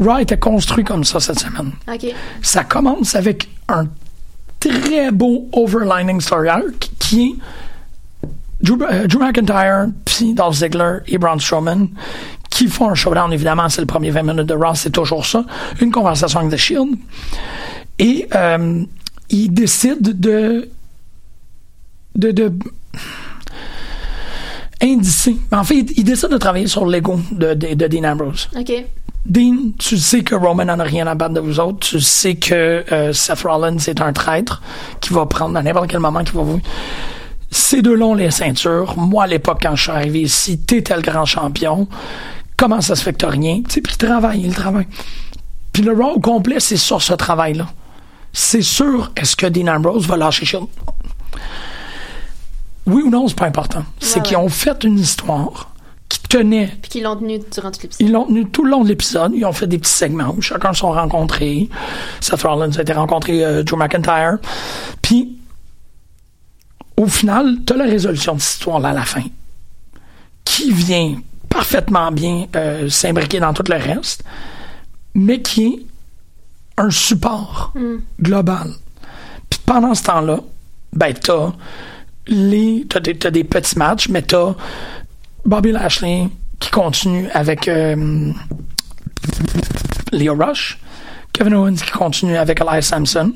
[0.00, 1.72] Raw était construit comme ça cette semaine.
[2.42, 3.86] Ça commence avec un
[4.58, 7.34] très beau overlining story arc qui est
[8.62, 11.88] Drew, euh, Drew McIntyre, puis Dolph Ziggler et Braun Strowman
[12.50, 15.44] qui font un showdown, évidemment, c'est le premier 20 minutes de Raw, c'est toujours ça.
[15.80, 16.96] Une conversation avec The Shield.
[17.98, 18.84] Et euh,
[19.28, 20.68] ils décident de
[22.14, 22.52] de, de
[24.82, 25.36] indicer.
[25.52, 28.48] En fait, ils décident de travailler sur l'ego de, de, de Dean Ambrose.
[28.56, 28.72] OK.
[29.26, 31.78] Dean, tu sais que Roman n'en a rien à battre de vous autres.
[31.78, 34.60] Tu sais que euh, Seth Rollins est un traître
[35.00, 36.60] qui va prendre à n'importe quel moment qui va vous.
[37.50, 38.94] Ces deux-là ont les ceintures.
[38.98, 41.88] Moi, à l'époque, quand je suis arrivé ici, t'étais le grand champion.
[42.56, 43.62] Comment ça se fait que t'as rien?
[43.66, 44.88] Tu sais, puis il travaille, il travaille.
[45.72, 47.68] Puis le Raw au complet, c'est sur ce travail-là.
[48.32, 50.66] C'est sûr, est-ce que Dean Ambrose va lâcher Shield?
[52.86, 53.84] Oui ou non, c'est pas important.
[53.98, 55.70] C'est Ouais, qu'ils ont fait une histoire
[56.08, 58.06] qui tenait Puis qu'ils l'ont tenu durant tout l'épisode.
[58.06, 59.32] ils l'ont tenu tout le long de l'épisode.
[59.34, 61.68] Ils ont fait des petits segments où chacun se sont rencontrés.
[62.20, 64.38] Seth Rollins a été rencontré euh, Joe McIntyre.
[65.00, 65.38] Puis,
[66.96, 69.24] au final, tu as la résolution de cette histoire-là à la fin,
[70.44, 71.16] qui vient
[71.48, 74.22] parfaitement bien euh, s'imbriquer dans tout le reste,
[75.14, 75.86] mais qui est
[76.76, 77.72] un support
[78.20, 78.70] global.
[79.48, 80.40] Puis pendant ce temps-là,
[80.92, 81.52] ben, t'as
[82.26, 84.54] les, t'as des, t'as des petits matchs, mais t'as
[85.44, 88.32] Bobby Lashley qui continue avec euh,
[90.12, 90.78] Leo Rush,
[91.32, 93.32] Kevin Owens qui continue avec Elias Sampson,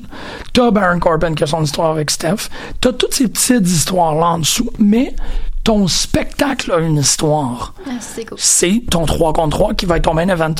[0.53, 2.49] t'as Baron Corbin qui a son histoire avec Steph,
[2.81, 5.15] t'as toutes ces petites histoires-là en dessous, mais
[5.63, 7.73] ton spectacle a une histoire.
[7.85, 8.37] Ah, c'est cool.
[8.39, 10.55] C'est ton 3 contre 3 qui va être ton main event.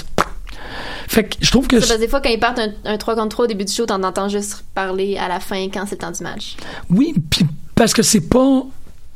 [1.08, 2.98] Fait que je trouve que C'est parce que des fois, quand ils partent un, un
[2.98, 5.86] 3 contre 3 au début du show, t'en entends juste parler à la fin quand
[5.88, 6.58] c'est le temps du match.
[6.92, 7.48] Oui, puis
[7.80, 8.62] parce que c'est pas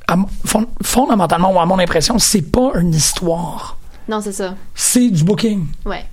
[0.08, 3.78] à mon- fond- fondamentalement ou à mon impression, c'est pas une histoire.
[4.10, 4.56] Non, c'est ça.
[4.76, 5.68] C'est du booking.
[5.86, 6.06] Ouais.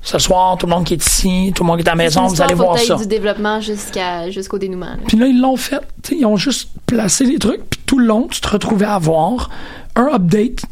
[0.00, 1.96] Ce soir, tout le monde qui est ici, tout le monde qui est à la
[1.96, 2.94] maison, vous allez voir ça.
[2.96, 4.96] du développement jusqu'à jusqu'au dénouement.
[5.06, 5.80] Puis là, ils l'ont fait.
[6.12, 9.50] Ils ont juste placé les trucs, puis tout le long, tu te retrouvais à avoir
[9.96, 10.62] un update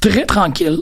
[0.00, 0.80] très tranquille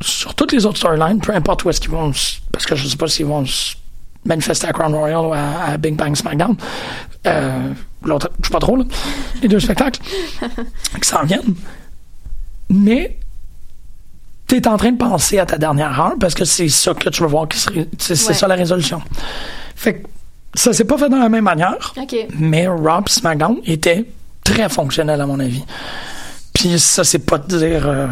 [0.00, 2.12] sur toutes les autres storylines, peu importe où est-ce qu'ils vont.
[2.52, 3.74] Parce que je sais pas s'ils vont se
[4.24, 6.56] manifester à Crown Royal ou à, à Big Bang SmackDown.
[7.26, 7.72] Euh,
[8.04, 8.84] L'autre, je sais pas trop, là.
[9.42, 10.00] Les deux spectacles
[11.00, 11.54] qui s'en viennent.
[12.68, 13.16] Mais
[14.48, 17.08] tu es en train de penser à ta dernière heure parce que c'est ça que
[17.10, 17.46] tu veux voir.
[17.98, 18.34] C'est Ouais.
[18.34, 19.00] ça la résolution.
[19.76, 20.06] Fait que
[20.54, 21.94] ça s'est pas fait de la même manière.
[21.96, 22.16] OK.
[22.38, 22.66] Mais
[23.06, 24.04] pis SmackDown était
[24.44, 25.64] très fonctionnel à mon avis.
[26.52, 27.86] Puis ça, c'est pas de dire.
[27.86, 28.06] euh,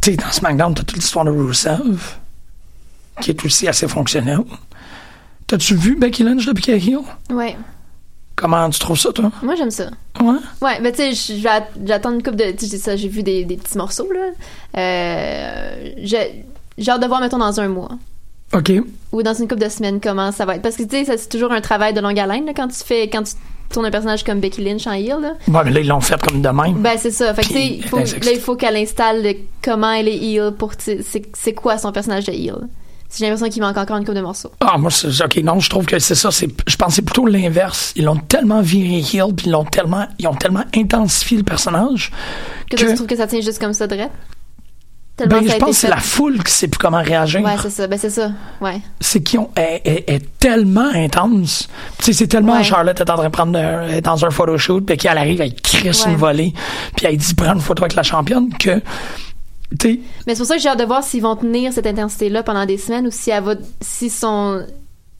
[0.00, 2.16] Tu sais, dans SmackDown, t'as toute l'histoire de Rusev,
[3.20, 4.40] qui est aussi assez fonctionnelle.
[5.46, 6.98] T'as-tu vu Becky Lynch depuis heel?
[7.30, 7.56] Ouais.
[8.34, 9.30] Comment tu trouves ça, toi?
[9.42, 9.86] Moi, j'aime ça.
[10.20, 10.34] Ouais?
[10.60, 11.40] Ouais, mais tu sais,
[11.84, 12.50] j'attends une coupe de.
[12.52, 14.30] Tu sais, ça, j'ai vu des, des petits morceaux, là.
[14.76, 16.44] Euh, j'ai
[16.88, 17.90] hâte de voir, mettons, dans un mois.
[18.52, 18.72] OK.
[19.12, 20.62] Ou dans une couple de semaines, comment ça va être.
[20.62, 23.08] Parce que, tu sais, c'est toujours un travail de longue haleine, là, quand tu fais.
[23.08, 23.32] Quand tu
[23.70, 25.32] tournes un personnage comme Becky Lynch en heel, là.
[25.48, 26.74] Ouais, mais là, ils l'ont fait comme de même.
[26.74, 27.32] Ben, c'est ça.
[27.34, 27.60] Fait que, tu sais,
[28.20, 30.72] les là, il faut qu'elle installe le- comment elle est heel pour.
[30.78, 32.68] c'est quoi son personnage de heel.
[33.16, 34.50] J'ai l'impression qu'il manque encore une couple de morceaux.
[34.60, 36.30] Ah, moi, c'est, ok, non, je trouve que c'est ça.
[36.30, 37.92] C'est, je pense que c'est plutôt l'inverse.
[37.96, 42.10] Ils l'ont tellement viré heel, puis ils l'ont tellement, ils ont tellement intensifié le personnage
[42.70, 44.12] Que, que, tu trouves que ça tient juste comme ça, direct?
[45.16, 47.40] Tellement ben, je pense que c'est la foule qui sait plus comment réagir.
[47.42, 47.86] Ouais, c'est ça.
[47.86, 48.32] Ben, c'est ça.
[48.60, 48.82] Ouais.
[49.00, 51.68] c'est qu'ils ont, est, est- est tellement intense.
[51.98, 52.64] Tu sais, c'est tellement Ouais.
[52.64, 55.54] Charlotte est en train de prendre un- est dans un photoshoot, puis qu'elle arrive, elle
[55.54, 56.10] crisse Ouais.
[56.12, 56.52] une volée,
[56.94, 58.82] puis elle dit prends une photo avec la championne que,
[60.26, 62.66] Mais c'est pour ça que j'ai hâte de voir s'ils vont tenir cette intensité-là pendant
[62.66, 64.64] des semaines ou si elle va, si son,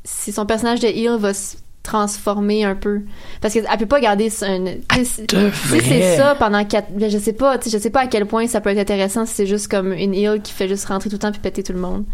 [0.05, 3.03] si son personnage de heel va se transformer un peu.
[3.41, 7.09] Parce qu'elle peut pas garder ça- un, tu sais, si c'est ça pendant quatre, ben,
[7.11, 9.47] je sais pas, je sais pas à quel point ça peut être intéressant si c'est
[9.47, 11.79] juste comme une heel qui fait juste rentrer tout le temps puis péter tout le
[11.79, 12.05] monde.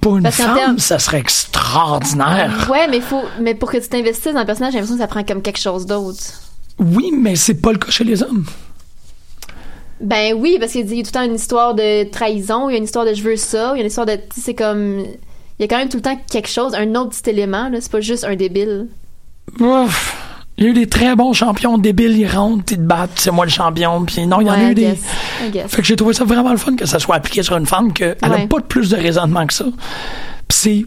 [0.00, 2.68] pour une Parce femme, ça serait extraordinaire.
[2.70, 5.08] Ouais, mais faut, mais pour que tu t'investisses dans le personnage, j'ai l'impression que ça
[5.08, 6.22] prend comme quelque chose d'autre.
[6.78, 8.44] Oui, mais c'est pas le cas chez les hommes.
[10.00, 12.68] Ben oui, parce qu'il dit il y a tout le temps une histoire de trahison,
[12.68, 14.18] il y a une histoire de je veux ça, il y a une histoire de.
[14.36, 15.04] C'est comme.
[15.58, 17.78] Il y a quand même tout le temps quelque chose, un autre petit élément, là.
[17.80, 18.88] C'est pas juste un débile.
[19.60, 20.20] Ouf.
[20.56, 23.30] Il y a eu des très bons champions débiles, ils rentrent, ils te battent, c'est
[23.32, 24.04] moi le champion.
[24.04, 24.94] Puis non, il y en a eu des.
[24.94, 27.92] Fait que j'ai trouvé ça vraiment le fun que ça soit appliqué sur une femme
[27.92, 28.46] qu'elle a Ouais.
[28.46, 29.64] pas de plus de raisonnement que ça.
[29.64, 30.84] Puis c'est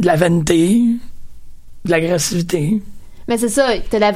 [0.00, 0.80] de la vanité,
[1.84, 2.80] de l'agressivité.
[3.28, 4.12] Mais c'est ça, t'as la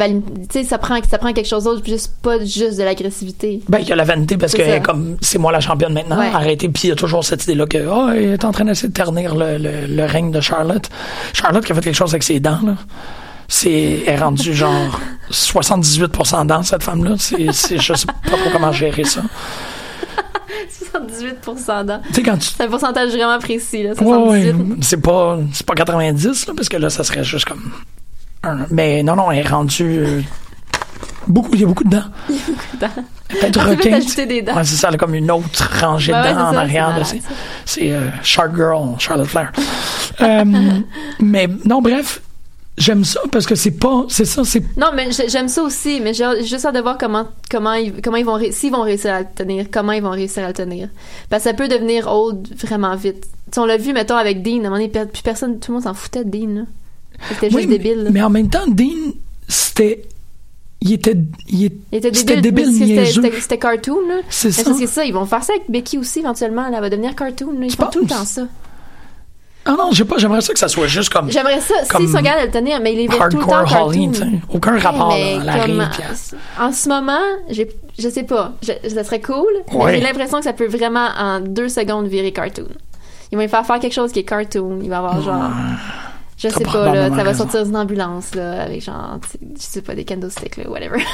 [0.51, 3.61] sais, ça prend, ça prend quelque chose d'autre, juste pas juste de l'agressivité.
[3.69, 4.81] Ben, il y a la vanité parce que ça.
[4.81, 6.31] comme c'est moi la championne maintenant, Ouais.
[6.33, 6.69] arrêtez.
[6.71, 8.95] Puis il y a toujours cette idée-là que oh, elle est en train d'essayer de
[8.95, 10.89] ternir le, le, le règne de Charlotte.
[11.35, 12.77] Charlotte qui a fait quelque chose avec ses dents, là.
[13.49, 14.99] C'est, est rendue genre
[15.31, 17.17] 78% dents, cette femme-là.
[17.19, 19.21] C'est, c'est, je sais pas trop comment gérer ça.
[20.95, 22.01] 78% d'an.
[22.09, 23.91] Tu sais, quand tu C'est un pourcentage vraiment précis, là.
[23.91, 24.53] Ouais, 78.
[24.53, 24.77] ouais.
[24.81, 27.73] C'est pas, c'est pas 90, là, parce que là, ça serait juste comme
[28.71, 29.99] Mais non, non, elle est rendue.
[29.99, 30.21] euh,
[31.29, 32.03] beaucoup, il y a beaucoup de dents.
[32.29, 33.03] Il y a beaucoup de dents.
[33.29, 33.91] Peut-être requin.
[33.93, 34.55] t'ajouter des dents.
[34.57, 36.53] Ouais, c'est ça, elle a comme une autre rangée de Ouais, ouais, dents c'est en
[36.53, 37.07] ça, arrière.
[37.65, 39.53] c'est euh, Shark Girl, Charlotte Flair.
[40.21, 40.45] Euh,
[41.21, 42.21] mais non, bref,
[42.77, 44.05] j'aime ça parce que c'est pas.
[44.09, 44.63] C'est ça, c'est.
[44.77, 48.03] Non, mais j'ai- j'aime ça aussi, mais j'ai juste hâte de voir comment, comment, ils,
[48.03, 50.49] comment ils vont, ré- s'ils vont réussir à le tenir, comment ils vont réussir à
[50.49, 50.89] le tenir.
[51.31, 53.25] Parce que ça peut devenir old vraiment vite.
[53.57, 55.77] On l'a vu, mettons, avec Dean, à un moment donné, per- plus personne, tout le
[55.77, 56.63] monde s'en foutait de Dean, là.
[57.29, 58.11] C'était juste Oui, débile, là.
[58.13, 59.13] Mais en même temps, Dean,
[59.49, 60.03] c'était.
[60.81, 61.17] Il était.
[61.49, 62.73] Il est- Il était débile,
[63.31, 64.17] c'était- cartoon, là.
[64.29, 64.73] C'est ça.
[64.77, 67.67] c'est ça, ils vont faire ça avec Becky aussi, éventuellement, elle va devenir cartoon, là.
[67.67, 68.43] Ils font tout le temps ça.
[69.65, 71.31] Ah non, j'ai pas, j'aimerais ça que ça soit juste comme.
[71.31, 74.11] J'aimerais ça, Comme sont capables de le tenir, mais les verraient tout le temps cartoon.
[74.53, 75.89] Aucun rapport, Ouais, là, la comme,
[76.61, 79.93] En ce moment, j'ai, je sais pas, je- ça serait cool, Ouais.
[79.93, 82.67] mais j'ai l'impression que ça peut vraiment en deux secondes virer cartoon.
[83.31, 84.81] Ils vont lui faire faire quelque chose qui est cartoon.
[84.83, 85.51] Il va avoir genre,
[86.43, 87.39] je sais pas là, ça va raison.
[87.45, 91.03] sortir d'une ambulance là avec genre, je sais pas des candlesticks là, whatever.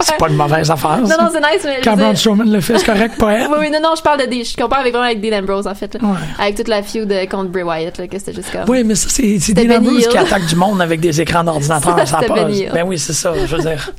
[0.00, 0.98] C'est pas une mauvaise affaire.
[0.98, 3.48] Non non, c'est nice, mais Braun dire- le fait, c'est correct, pas elle?
[3.50, 4.44] Oui, oui, non, non, je parle de Dean.
[4.44, 5.92] Je compare avec, vraiment avec Dean Ambrose, en fait.
[5.94, 6.00] Là.
[6.08, 6.16] Ouais.
[6.38, 8.62] Avec toute la feud contre Bray Wyatt, là, que c'était juste comme.
[8.68, 10.08] Oui, mais ça, c'est, Dean Benny Ambrose Hill.
[10.08, 11.98] qui attaque du monde avec des écrans d'ordinateur.
[11.98, 12.44] Ça, Ça, a c'était pas.
[12.44, 12.70] Benny Hill.
[12.72, 13.90] Ben oui, c'est ça, je veux dire.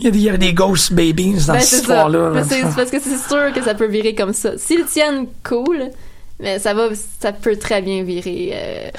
[0.00, 2.32] Il y a des, des ghost babies dans Ben, cette histoire-là.
[2.48, 4.58] C'est parce que c'est sûr que ça peut virer comme ça.
[4.58, 5.90] S'ils tiennent, cool.
[6.40, 6.88] Mais ça va,
[7.20, 8.50] ça peut très bien virer.
[8.54, 8.90] euh,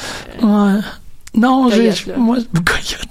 [0.41, 0.79] Ouais.
[1.33, 3.07] Non, j'ai, moi, Coyote.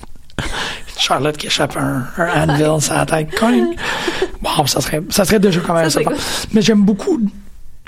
[0.99, 3.41] Charlotte qui échappe un, un anvil sur la tête.
[3.41, 6.17] Wow, ça serait, ça serait déjà quand même Ça cool.
[6.53, 7.21] Mais j'aime beaucoup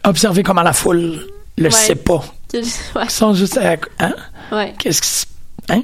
[0.05, 1.27] observer comment la foule
[1.59, 1.71] le Ouais.
[1.71, 2.25] sait pas.
[2.55, 2.63] ouais,
[3.05, 4.15] Ils sont juste, à- hein?
[4.53, 4.73] ouais.
[4.79, 5.27] Qu'est-ce qui se,
[5.69, 5.83] hein?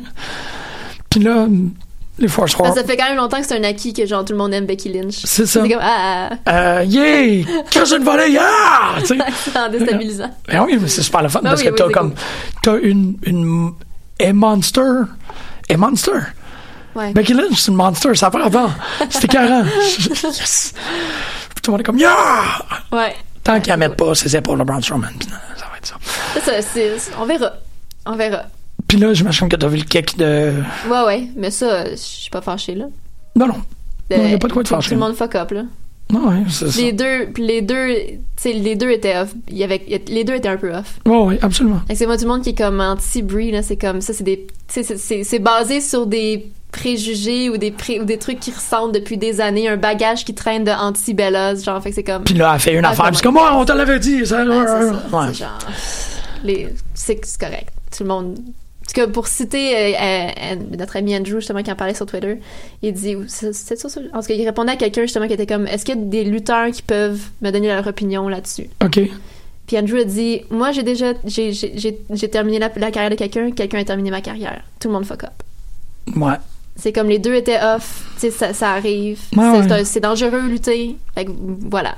[1.10, 1.46] Puis là,
[2.18, 4.38] les Force ça fait quand même longtemps que c'est un acquis que genre tout le
[4.38, 5.20] monde aime Becky Lynch.
[5.24, 5.62] C'est ça.
[5.62, 7.44] C'est comme ah, Euh, yeah!
[7.70, 8.42] Qu'est-ce une volée, yeah!
[9.00, 9.18] Tu sais.
[9.20, 10.30] ah, c'est en déstabilisant.
[10.48, 12.14] Ben oui, mais c'est super le fun Ben parce oui, que oui, t'as comme,
[12.62, 13.72] t'as une, une,
[14.20, 14.80] a monster,
[15.68, 16.12] a monster.
[16.94, 17.12] Ouais.
[17.12, 18.70] Becky Lynch, c'est une monster, ça part avant.
[19.10, 19.68] C'était carré.
[19.78, 20.72] yes!
[21.54, 22.14] Puis tout le monde est comme, yeah!
[22.92, 23.14] Ouais.
[23.44, 25.96] Tant qu'ils mettent pas ses épaules à Braun Strowman, non, ça va être ça.
[26.40, 27.52] Ça, c'est- on verra.
[28.06, 28.44] On verra.
[28.88, 30.52] Puis là, j'imagine que t'as vu le kick de,
[30.88, 31.28] Ouais, ouais.
[31.36, 32.86] Mais ça, je suis pas fâchée, là.
[33.34, 33.54] non, non.
[34.08, 34.90] Non, y a pas de quoi Tout- fâché.
[34.90, 35.62] Tout le monde fuck up, là.
[36.12, 36.80] Non, ouais, c'est ça.
[36.80, 37.88] Les deux, puis les deux,
[38.40, 39.34] tu les deux étaient off.
[39.50, 41.00] Il y avait, les deux étaient un peu off.
[41.04, 41.80] Ouais, ouais, absolument.
[41.88, 44.22] Que c'est moi tout le monde qui est comme anti-Brie, là, c'est comme ça, c'est
[44.22, 49.16] des, c'est- basé sur des préjugés ou des pré- ou des trucs qui ressentent depuis
[49.16, 52.22] des années, un bagage qui traîne de anti-Bellas, genre, fait que c'est comme.
[52.22, 54.44] Puis là, elle fait une Ah, affaire, c'est comme, ouais, on te l'avait dit, ça.
[54.44, 55.18] Ouais, c'est ça.
[55.18, 55.26] Ouais.
[55.32, 55.58] C'est genre,
[56.94, 57.70] c'est correct.
[57.96, 58.38] Tout le monde,
[58.96, 62.40] que pour citer euh, euh, notre ami Andrew justement qui en parlait sur Twitter,
[62.82, 65.66] il dit c'est sur en tout cas, il répondait à quelqu'un justement qui était comme
[65.66, 68.70] est-ce qu'il y a des lutteurs qui peuvent me donner leur opinion là-dessus?
[68.82, 69.00] OK.
[69.66, 73.80] Puis Andrew a dit moi j'ai déjà j'ai terminé la, la carrière de quelqu'un, quelqu'un
[73.80, 74.62] a terminé ma carrière.
[74.80, 76.16] Tout le monde fuck up.
[76.16, 76.36] Ouais.
[76.76, 79.20] C'est comme les deux étaient off, tu sais ça, ça arrive.
[79.36, 80.00] Ouais, c'est ouais.
[80.00, 80.96] dangereux lutter.
[81.14, 81.96] Fait que voilà.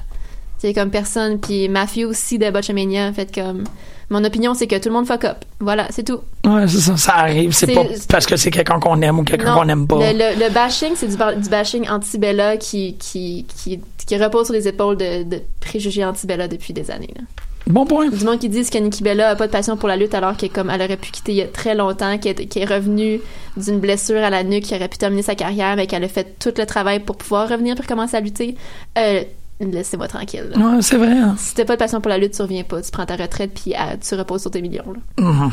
[0.59, 3.63] C'est comme personne puis Matthew aussi de Botchamania fait comme
[4.11, 5.37] mon opinion c'est que tout le monde fuck up.
[5.61, 6.21] Voilà, c'est tout.
[6.47, 6.97] Ouais, c'est ça.
[6.97, 7.53] Ça arrive.
[7.53, 9.97] C'est pas parce que c'est quelqu'un qu'on aime ou quelqu'un qu'on aime pas.
[9.99, 14.55] Le, le- le bashing, c'est du, du bashing anti-Bella qui, qui, qui, qui repose sur
[14.55, 17.13] les épaules de, de préjugés anti-Bella depuis des années.
[17.17, 17.23] là.
[17.67, 18.09] Bon point.
[18.09, 20.35] Du monde qui disent que Nikki Bella a pas de passion pour la lutte alors
[20.39, 22.75] qu'elle comme elle aurait pu quitter il y a très longtemps, qu'elle est, qu'elle est
[22.75, 23.21] revenue
[23.59, 26.39] d'une blessure à la nuque, qui aurait pu terminer sa carrière, mais qu'elle a fait
[26.39, 28.55] tout le travail pour pouvoir revenir pour commencer à lutter.
[28.97, 29.23] Euh,
[29.61, 30.51] laissez-moi tranquille.
[30.55, 30.59] là.
[30.59, 31.13] Ouais, c'est vrai.
[31.19, 31.35] hein.
[31.39, 33.53] Si t'as pas de passion pour la lutte, tu reviens pas, tu prends ta retraite
[33.55, 34.93] puis euh, tu reposes sur tes millions.
[34.93, 35.25] là.
[35.25, 35.51] Mhm.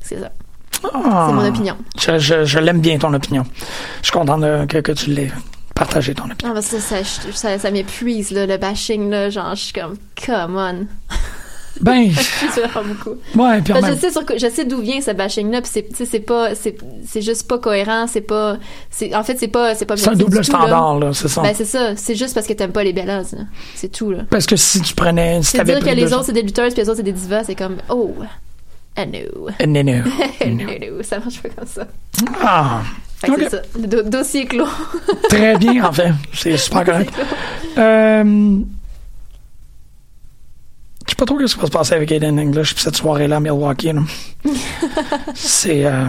[0.00, 0.30] C'est ça.
[0.92, 1.26] Ah.
[1.28, 1.76] C'est mon opinion.
[1.98, 3.44] Je, je, je l'aime bien ton opinion.
[4.00, 5.30] Je suis content de- que, que tu l'aies
[5.74, 6.50] partagé ton opinion.
[6.50, 6.96] Ah, bah ça, ça,
[7.32, 9.30] ça, ça m'épuise, là, le bashing, là.
[9.30, 9.96] Genre, je suis comme,
[10.26, 10.86] come on.
[11.80, 12.10] Ben,
[12.86, 13.16] beaucoup.
[13.34, 15.70] ouais, puis Parce même- je sais, sur quoi- je sais d'où vient ce bashing-là, puis
[15.72, 18.58] c'est, tu sais, c'est pas, c'est, c'est juste pas cohérent, c'est pas,
[18.90, 20.42] c'est, en fait, c'est pas, c'est pas c'est un double tout, là.
[20.42, 21.40] standard, là, c'est ça.
[21.42, 21.96] Ben, c'est ça.
[21.96, 23.44] C'est juste parce que t'aimes pas les bellas, là.
[23.74, 24.20] C'est tout, là.
[24.30, 25.42] Parce que si tu prenais.
[25.42, 27.12] Si C'est dire que les deux autres, c'est des lutteuses, puis les autres, c'est des
[27.12, 28.14] divas, c'est comme, oh,
[28.96, 29.48] ah no.
[29.66, 30.02] Non, non.
[30.46, 30.64] no,
[30.96, 31.86] no, ça marche pas comme ça.
[32.42, 32.82] Ah,
[33.16, 33.38] Fait que Ok.
[33.44, 33.62] c'est ça.
[33.80, 34.66] Le do- dossier clos.
[35.30, 36.12] très bien, en fait.
[36.34, 37.12] C'est super correct.
[37.78, 38.58] Euh,
[41.06, 43.36] je sais pas trop ce qui va se passer avec Aiden English puis cette soirée-là
[43.36, 43.92] à Milwaukee.
[45.34, 45.84] c'est.
[45.86, 46.06] euh,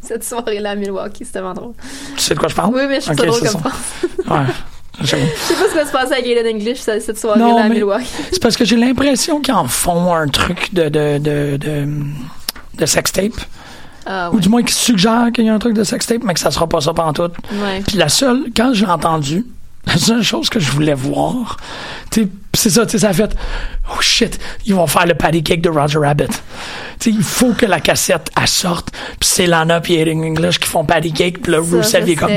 [0.00, 1.72] Cette soirée-là à Milwaukee, c'était vraiment drôle.
[2.16, 2.74] tu sais de quoi je parle?
[2.74, 4.34] Oui, mais je trouve Ok, ça drôle c'est comme ça.
[4.40, 4.46] Ouais.
[5.00, 5.16] Je sais
[5.54, 8.04] pas ce qui va se passer avec Aiden English cette cette soirée-là à Milwaukee.
[8.32, 11.88] C'est parce que j'ai l'impression qu'ils en font un truc de, de, de, de,
[12.78, 13.34] de sextape.
[14.06, 16.40] Ah, Ou du moins qu'ils suggèrent qu'il y a un truc de sextape, mais que
[16.40, 17.30] ça sera pas ça pendant tout.
[17.62, 17.80] Ouais.
[17.86, 19.46] Puis la seule, quand j'ai entendu,
[19.86, 21.58] la seule chose que je voulais voir,
[22.10, 23.36] tu sais, c'est ça, tu sais, ça a fait,
[23.90, 26.26] oh shit, ils vont faire le patty cake de Roger Rabbit.
[26.98, 30.58] Tu sais, il faut que la cassette, elle sorte, puis c'est Lana puis Aiden English
[30.58, 32.30] qui font patty cake, puis là, il est comme,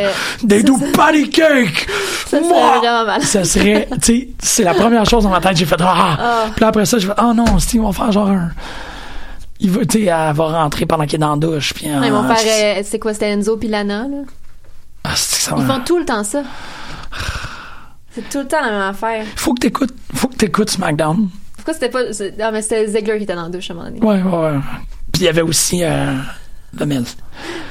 [0.48, 1.88] they do patty cake!
[2.28, 3.22] Ça serait vraiment mal.
[3.22, 6.48] Ça serait, tu sais, c'est la première chose dans ma tête, j'ai fait, ah!
[6.56, 8.52] Puis là, après ça, j'ai fait, oh non, ils vont faire genre un.
[9.60, 11.86] Il va, tu sais, elle va rentrer pendant qu'il est dans la douche, puis.
[11.86, 14.18] Ils vont ah, faire, euh, c'est quoi, c'était Enzo puis Lana, là?
[15.04, 16.44] ah, c'est Ils font tout le temps ça.
[18.14, 19.26] C'est tout le temps la même affaire.
[19.36, 21.30] Faut que t'écoutes, faut que t'écoutes SmackDown.
[21.56, 22.04] Pourquoi c'était pas.
[22.04, 24.02] Non, mais c'était Ziggler qui était dans la douche à un moment donné.
[24.02, 24.60] Ouais, ouais, ouais.
[25.12, 26.14] Puis il y avait aussi euh,
[26.78, 27.16] The Miz,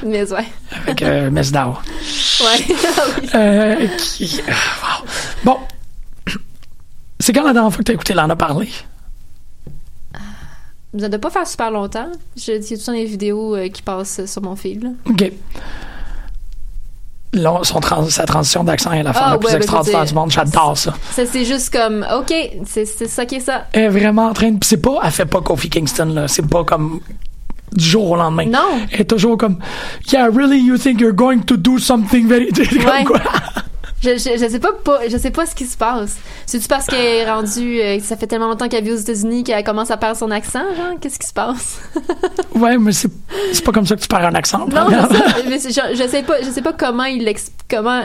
[0.03, 0.45] Mais ouais.
[0.85, 1.59] avec euh, Miz Dow.
[1.59, 2.75] Ouais.
[2.97, 3.29] Ah oui.
[3.35, 4.41] Euh, qui...
[4.47, 5.05] euh, wow.
[5.43, 5.57] Bon.
[7.19, 8.69] C'est quand la dernière fois que t'as écouté Lana parler?
[10.97, 12.11] Ça doit pas faire super longtemps.
[12.35, 14.81] Je dis tout le temps des vidéos euh, qui passent sur mon fil?
[14.83, 14.89] là.
[15.09, 15.31] OK.
[17.33, 20.03] Là, son trans- sa transition d'accent est la femme Ah, la plus ouais, ben, extraordinaire
[20.05, 20.31] du monde.
[20.31, 20.93] J'adore ça.
[21.11, 22.33] Ça, c'est juste comme, OK,
[22.65, 23.67] c'est ça qui est ça.
[23.71, 24.57] Elle est vraiment en train de...
[24.65, 24.99] C'est pas...
[25.03, 26.27] Elle fait pas Kofi Kingston, là.
[26.27, 26.99] C'est pas comme
[27.71, 28.47] du jour au lendemain.
[28.47, 28.81] Non.
[28.91, 29.59] Elle est toujours comme...
[30.11, 32.49] Yeah, really, you think you're going to do something very...
[33.05, 33.21] Comme Ouais.
[34.03, 36.17] Je, je, je sais pas, pas- je sais pas ce qui se passe.
[36.47, 39.63] C'est-tu parce qu'elle est rendue, euh, ça fait tellement longtemps qu'elle vit aux États-Unis qu'elle
[39.63, 40.99] commence à perdre son accent, genre?
[40.99, 41.79] Qu'est-ce qui se passe?
[42.55, 43.09] Ouais, mais c'est
[43.53, 44.67] c'est pas comme ça que tu perds un accent.
[44.67, 45.69] non, sais, mais je,
[46.03, 47.23] je sais pas, je sais pas comment il
[47.69, 48.03] comment,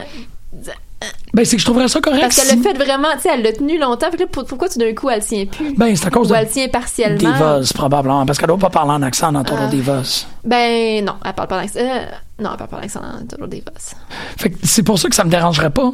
[1.35, 2.21] Ben, c'est que je trouverais ça correct.
[2.23, 4.11] parce qu'elle si- l'a fait vraiment, tu sais, elle l'a tenu longtemps.
[4.11, 5.75] Fait que là, pour- pourquoi tout d'un coup elle tient plus?
[5.77, 7.19] Ben, c'est à cause Ou de elle tient partiellement?
[7.19, 8.25] Divas, probablement.
[8.25, 9.71] Parce qu'elle doit pas parler en accent dans Total Ah.
[9.71, 10.27] Divas.
[10.45, 11.79] Ben, non, elle parle pas d'accent.
[11.81, 12.07] euh,
[12.41, 13.95] non, elle parle pas d'accent dans Total Divas.
[14.39, 15.93] Fait que c'est pour ça que ça me dérangerait pas.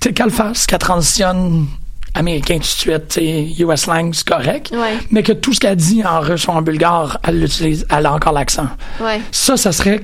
[0.00, 1.66] Tu sais, qu'elle fasse, qu'elle transitionne
[2.14, 4.70] américain tout de suite, tu sais, US slang, c'est correct.
[4.72, 4.96] Ouais.
[5.10, 8.14] Mais que tout ce qu'elle dit en russe ou en bulgare, elle l'utilise, elle a
[8.14, 8.68] encore l'accent.
[9.00, 9.20] Ouais.
[9.32, 10.00] Ça, ça serait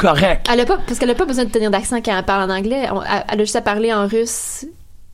[0.00, 0.46] correct.
[0.52, 2.54] Elle a pas, parce qu'elle a pas besoin de tenir d'accent quand elle parle en
[2.54, 2.88] anglais.
[2.92, 4.64] On- elle, elle a juste à parler en russe,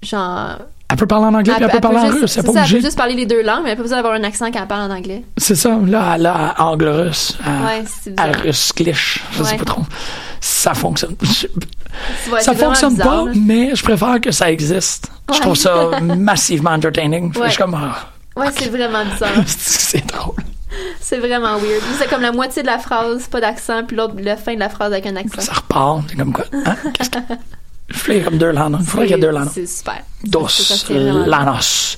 [0.03, 0.59] genre.
[0.89, 2.31] Elle peut parler en anglais, puis elle, peut parler en russe.
[2.33, 3.83] c'est Elle pas ça, elle peut juste parler les deux langues, mais elle a pas
[3.83, 5.25] besoin d'avoir un accent quand elle parle en anglais.
[5.37, 7.37] C'est ça, là, elle a anglo-russe.
[7.45, 8.43] Elle, Ouais, c'est elle bizarre.
[8.45, 9.25] russe-cliche.
[9.33, 9.57] Je sais Ouais.
[9.59, 9.83] pas trop.
[10.41, 11.17] Ça fonctionne.
[12.31, 13.33] Ouais, ça fonctionne bizarre, pas, là.
[13.35, 15.11] mais je préfère que ça existe.
[15.35, 17.33] Je trouve ça massivement entertaining.
[17.35, 18.09] Je suis comme, ah,
[18.41, 19.31] Ouais, c'est vraiment bizarre.
[19.47, 20.37] c'est drôle.
[21.01, 21.83] c'est vraiment weird.
[21.99, 24.69] C'est comme la moitié de la phrase, pas d'accent, puis l'autre, la fin de la
[24.69, 25.41] phrase avec un accent.
[25.41, 26.03] Ça repart.
[26.09, 26.45] C'est comme quoi?
[26.53, 26.77] Hein?
[26.95, 27.19] Qu'est-ce que...
[27.89, 28.79] Je voulais comme deux lanas.
[28.81, 29.51] Il faudrait qu'il y ait deux lanas.
[29.55, 30.03] C'est super.
[30.25, 30.49] Dos
[31.27, 31.97] lanos.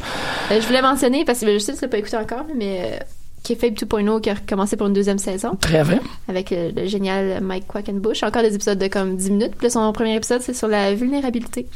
[0.51, 2.83] Euh, je voulais mentionner, parce que je sais que tu l'as pas écouté encore, mais
[3.01, 3.05] euh,
[3.43, 6.01] Kayfabe 2.0 qui a recommencé pour une deuxième saison Très vrai.
[6.29, 8.23] avec euh, le génial Mike Quackenbush.
[8.23, 9.55] Encore des épisodes de comme 10 minutes.
[9.57, 11.67] Puis là, son premier épisode, c'est sur la vulnérabilité.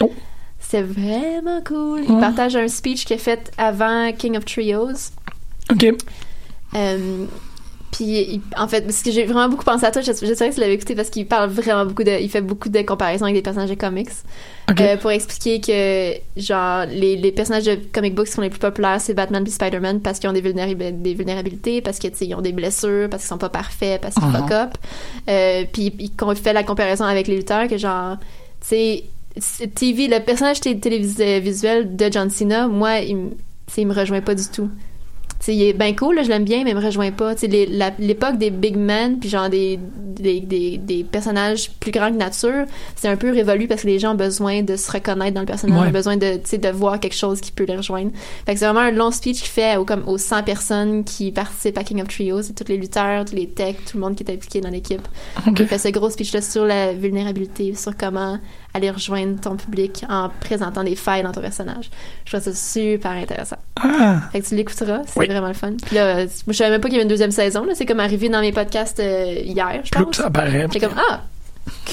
[0.00, 0.10] Oh.
[0.60, 2.00] C'est vraiment cool.
[2.08, 5.12] Il partage un speech qu'il a fait avant King of Trios.
[5.70, 5.94] OK.
[6.74, 7.24] Euh,
[7.90, 10.74] Puis, en fait, parce que j'ai vraiment beaucoup pensé à toi, j'espère que tu l'avais
[10.74, 12.20] écouté parce qu'il parle vraiment beaucoup de.
[12.20, 14.10] Il fait beaucoup de comparaisons avec des personnages de comics.
[14.78, 18.58] Euh, pour expliquer que, genre, les, les personnages de comic books qui sont les plus
[18.58, 22.34] populaires, c'est Batman puis Spider-Man parce qu'ils ont des, vulnérabil- des vulnérabilités, parce que, ils
[22.34, 24.32] ont des blessures, parce qu'ils sont pas parfaits, parce qu'ils Mhm.
[24.36, 24.70] fuck up.
[25.30, 28.18] Euh, puis, il fait la comparaison avec les lutteurs que, genre,
[28.60, 29.04] tu sais,
[29.74, 33.30] TV, le personnage té- télévisé visuel de John Cena, moi, il,
[33.78, 34.68] il me rejoint pas du tout.
[35.40, 37.34] Tu sais, il est bien cool, là, je l'aime bien, mais il me rejoint pas.
[37.98, 42.64] L'époque des big men, puis genre des, des, des, des personnages plus grands que nature,
[42.96, 45.46] c'est un peu révolu parce que les gens ont besoin de se reconnaître dans le
[45.46, 45.88] personnage, Ouais.
[45.88, 48.10] ont besoin de, tu sais, de voir quelque chose qui peut les rejoindre.
[48.46, 51.30] Fait que c'est vraiment un long speech qu'il fait aux, comme, aux 100 personnes qui
[51.30, 54.16] participent à King of Trios, c'est tous les lutteurs, tous les techs, tout le monde
[54.16, 55.06] qui est impliqué dans l'équipe.
[55.46, 55.60] Ok.
[55.60, 58.38] Il fait ce gros speech-là sur la vulnérabilité, sur comment
[58.78, 61.90] aller rejoindre ton public en présentant des failles dans ton personnage.
[62.24, 63.56] Je trouve ça super intéressant.
[63.80, 65.26] Ah, Fait que tu l'écouteras, c'est Oui.
[65.26, 65.72] vraiment le fun.
[65.86, 67.64] Puis là, moi, je savais même pas qu'il y avait une deuxième saison.
[67.64, 67.74] Là.
[67.74, 70.06] C'est comme arrivé dans mes podcasts euh, hier, je pense.
[70.06, 70.66] que ça apparaît.
[70.72, 71.20] J'étais comme, ah,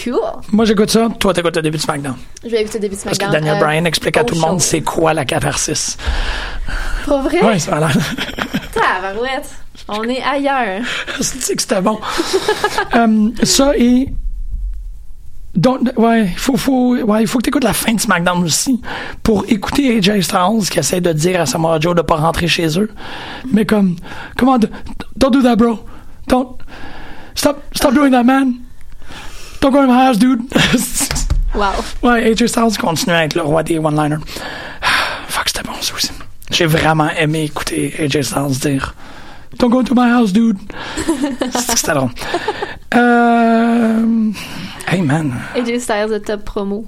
[0.03, 0.15] cool.
[0.51, 1.09] Moi, j'écoute ça.
[1.19, 2.15] Toi, t'écoutes le début de SmackDown.
[2.43, 3.41] Je vais écouter le début de Parce que SmackDown.
[3.43, 5.97] Daniel Euh, Bryan explique à tout le monde c'est quoi la catharsis.
[7.05, 7.43] Pas vrai?
[7.43, 7.97] Ouais, ça a l'air.
[8.73, 9.49] Tabarouette.
[9.87, 10.81] On est ailleurs.
[11.21, 11.99] C'est que c'était bon?
[12.95, 14.07] Euh, ça et.
[15.55, 18.81] Donc, ouais, faut, faut, ouais, il faut que tu écoutes la fin de SmackDown aussi
[19.23, 22.77] pour écouter AJ Styles qui essaie de dire à Samoa Joe de pas rentrer chez
[22.77, 22.91] eux.
[23.51, 23.95] Mais comme,
[24.35, 24.57] comment,
[25.15, 25.79] don't do that, bro.
[26.27, 26.57] Don't,
[27.35, 28.55] stop, stop doing that, man.
[29.61, 30.41] Don't go in my house, dude.
[31.55, 31.71] Wow.
[32.03, 34.17] ouais, AJ Styles continue à être le roi des one-liners.
[35.29, 36.11] Fuck, c'était bon, ça aussi.
[36.51, 38.93] J'ai vraiment aimé écouter AJ Styles dire
[39.57, 40.57] Don't go to my house, dude.
[41.75, 42.09] C'était drôle.
[42.93, 44.31] Euh,
[44.87, 45.33] hey, man.
[45.55, 46.85] AJ Styles, le top promo.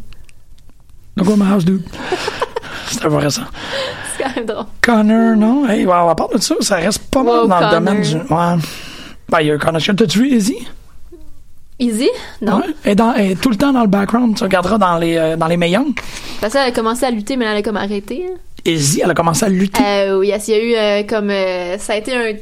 [1.15, 1.83] Don't go to my house, dude.
[3.03, 3.41] Vrai ça.
[4.17, 4.65] C'est quand même drôle.
[4.81, 5.67] Connor, non?
[5.67, 7.71] Hey, wow, à part de ça, ça reste pas mal dans Connor.
[7.71, 8.15] le domaine du.
[8.15, 8.55] Ouais.
[9.29, 9.81] Ben, il y a Connor.
[9.81, 10.57] T'as-tu vu Izzy?
[11.79, 12.09] Easy?
[12.41, 12.57] Non.
[12.57, 12.63] Ouais.
[12.85, 14.35] Est, dans- est tout le temps dans le background.
[14.35, 15.93] Tu regarderas dans les, euh, dans les Mae Young.
[16.41, 18.25] Parce qu'elle a commencé à lutter, mais elle a comme arrêté.
[18.27, 18.37] hein.
[18.65, 19.83] Izzy, elle a commencé à lutter.
[19.85, 21.29] Euh, oui, il y a eu euh, comme.
[21.29, 22.33] euh, ça a été un-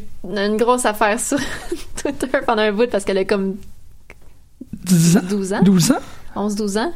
[0.47, 1.37] une grosse affaire sur
[2.01, 3.55] Twitter pendant un bout parce qu'elle a comme
[4.85, 5.21] 10 ans.
[5.29, 5.61] 12 ans.
[5.63, 5.99] 12 ans?
[6.35, 6.93] 11-12 ans.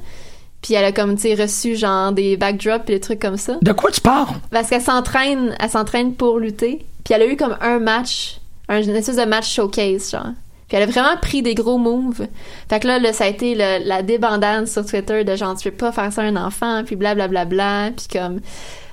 [0.61, 3.55] Puis elle a comme, tu sais, reçu genre des backdrops et des trucs comme ça.
[3.61, 4.35] De quoi tu parles?
[4.51, 6.85] Parce qu'elle s'entraîne, elle s'entraîne pour lutter.
[7.05, 10.27] Puis elle a eu comme un match, un une espèce de match showcase, genre.
[10.67, 12.27] Puis elle a vraiment pris des gros moves.
[12.69, 15.71] Fait que là, là, ça a été le- la débandade sur Twitter de genre, tu
[15.71, 17.45] peux pas faire ça à un enfant, puis blablabla.
[17.45, 18.41] Bla, bla, puis comme,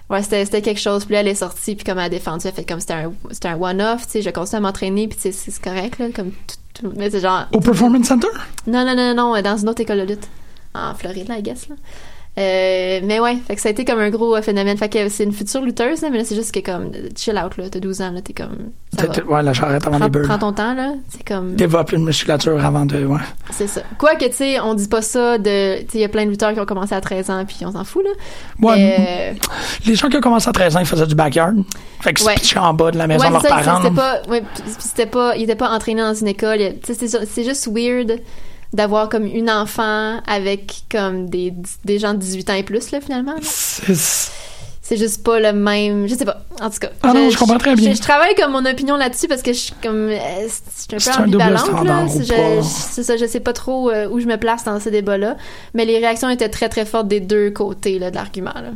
[0.08, 1.04] ouais, c'était, quelque chose.
[1.04, 2.94] Puis là, elle est sortie, puis comme elle a défendu, elle a fait comme c'était
[2.94, 3.12] un,
[3.44, 6.06] un one-off, tu sais, je continue à m'entraîner, puis tu sais, c'est, c'est correct, là,
[6.14, 8.28] comme tout, tout- mais c'est genre, Au Performance Center?
[8.66, 10.28] non, non, non, non, dans une autre école de lutte.
[10.74, 11.76] En Floride, là, I guess, là.
[12.38, 14.76] Euh, mais ouais, fait que ça a été comme un gros euh, phénomène.
[14.76, 17.56] Fait que c'est une future lutteuse, là, mais là, c'est juste que comme, chill out,
[17.56, 18.56] là, t'as 12 ans, là, t'es comme,
[18.94, 19.14] ça va.
[19.14, 20.26] T'es- Ouais, la charrette avant Prends, les beurs.
[20.28, 23.06] prends ton temps, là, c'est comme, Développe une musculature avant de.
[23.06, 23.20] Ouais.
[23.52, 23.80] c'est ça.
[23.98, 26.30] Quoique, tu sais, on dit pas ça de, tu sais, il y a plein de
[26.30, 28.10] lutteurs qui ont commencé à 13 ans, puis on s'en fout, là.
[28.68, 29.46] Ouais, Mais, euh,
[29.86, 31.54] Les gens qui ont commencé à 13 ans, ils faisaient du backyard.
[32.02, 32.36] Fait qu'ils Ouais.
[32.36, 33.82] se en bas de la maison ouais, de leurs ça, parents.
[33.82, 34.42] c'était pas, ouais,
[34.78, 36.58] c'était pas, il était pas entraîné dans une école.
[36.84, 38.20] Tu sais, c'est juste weird
[38.72, 41.52] d'avoir comme une enfant avec comme des,
[41.84, 43.34] des gens de 18 ans et plus, là, finalement.
[43.42, 47.58] C'est- juste pas le même je sais pas en tout cas Ah non, je comprends
[47.58, 47.90] très bien.
[47.90, 51.00] je, je travaille comme mon opinion là-dessus parce que je suis comme euh, je suis
[51.00, 54.26] C'est un peu ambivalente là C'est- je, ça je sais pas trop euh, où je
[54.26, 55.36] me place dans ce débat là
[55.74, 58.70] mais les réactions étaient très très fortes des deux côtés là, de l'argument là.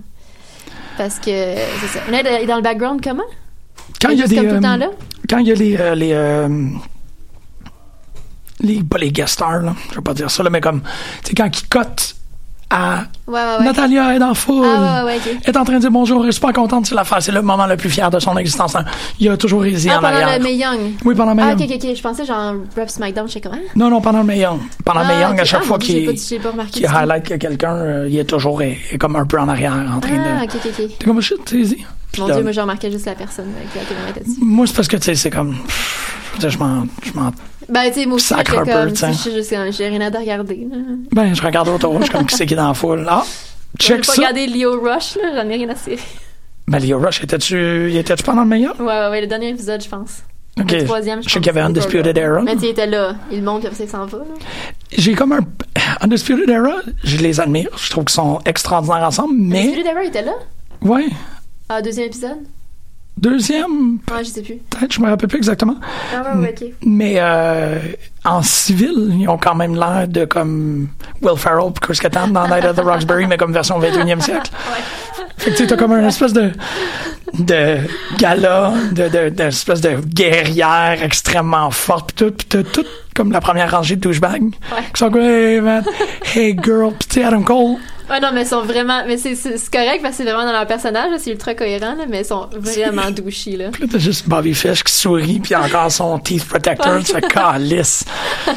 [0.98, 3.22] parce que c'est ça on est dans le background comment?
[4.02, 4.34] Quand il y a des.
[4.34, 4.90] comme tout le euh, temps là?
[5.28, 5.76] Quand il y a les.
[5.78, 6.48] euh, les euh,
[8.62, 9.74] les, pas les guest stars, là.
[9.90, 10.80] Je vais pas dire ça, là, mais comme.
[11.24, 12.16] Tu sais, quand ils cotent
[12.72, 13.00] à.
[13.26, 14.64] ouais ouais ouais Natalia est dans foule.
[14.64, 15.04] ah
[15.44, 17.24] est en train de dire bonjour, je suis pas contente, c'est la face.
[17.24, 18.76] C'est le moment le plus fier de son existence.
[18.76, 18.84] hein.
[19.18, 20.38] Il a toujours hésité ah en pendant arrière.
[20.38, 21.70] le Mae Young Oui, pendant le ah Mae ok Young.
[21.72, 24.38] ok ok je pensais genre Rap SmackDown je sais comment Non, non, pendant le Mae
[24.38, 24.60] Young.
[24.84, 25.40] Pendant le ah, Young, ok.
[25.40, 26.88] à chaque Ah, fois j'ai qu'il j'ai remarqué tout.
[26.94, 29.98] highlight que quelqu'un, euh, il est toujours est, est comme un peu en arrière, en
[29.98, 30.44] train ah de.
[30.44, 31.84] ok ok ok T'es comme shit, easy.
[32.12, 34.38] Puis mon là, dieu moi je remarquais juste la personne avec laquelle on était dessus
[34.42, 35.56] moi, c'est parce que, tu sais, c'est comme.
[36.38, 36.84] Je m'en.
[37.70, 40.76] Ben, tu sais, moi aussi, j'étais comme, j'ai rien à regarder, là.
[41.12, 43.06] Ben, je regarde autour, je suis comme qui c'est qui est dans la foule?
[43.08, 43.22] Ah,
[43.78, 44.22] J'ai check pas ça.
[44.22, 45.98] regardé Leo Rush, là, j'en ai rien à cirer.
[46.66, 48.78] Ben, Leo Rush, étais-tu étais-tu pendant le meilleur?
[48.80, 50.22] Ouais, ouais, ouais, le dernier épisode, je pense.
[50.60, 50.72] Ok.
[50.72, 52.42] Le troisième, je Je sais qu'il y avait Undisputed Era.
[52.42, 53.14] Mais tu il était là.
[53.30, 54.18] Il monte, puis ça, il s'en va.
[54.90, 55.40] J'ai comme un.
[56.02, 57.68] Undisputed Era, je les admire.
[57.76, 59.60] Je trouve qu'ils sont extraordinaires ensemble, mais.
[59.60, 60.32] Undisputed Era, il était là?
[60.82, 61.06] Ouais.
[61.68, 62.38] Ah, deuxième épisode?
[63.20, 64.54] Deuxième, Ouais, je sais plus.
[64.70, 65.76] peut-être, je me rappelle plus exactement.
[66.14, 66.68] Ah, ouais, ouais, ok.
[66.86, 67.78] Mais euh,
[68.24, 70.88] en civil, ils ont quand même l'air de comme
[71.20, 74.50] Will Ferrell et Chris Kattan dans Night at the Roxbury, mais comme version 21e siècle.
[75.36, 76.50] Fait que tu sais, t'as comme un espèce de.
[77.38, 77.78] de
[78.18, 83.40] gala, de, de, d'espèce de guerrière extrêmement forte, pis tout, pis t'as tout comme la
[83.40, 84.50] première rangée de douchebags.
[84.50, 85.84] Qui sont comme, hey man,
[86.34, 87.76] hey girl, pis tu sais, Adam Cole.
[88.10, 89.04] Ouais, non, mais ils sont vraiment.
[89.06, 91.54] Mais c'est, c'est, c'est correct parce que c'est vraiment dans leur personnage, là, c'est ultra
[91.54, 93.68] cohérent, là, mais ils sont vraiment douchis, là.
[93.72, 97.20] Puis là, t'as juste Bobby Fish qui sourit, puis encore son teeth protector, tu fais
[97.22, 98.04] calice.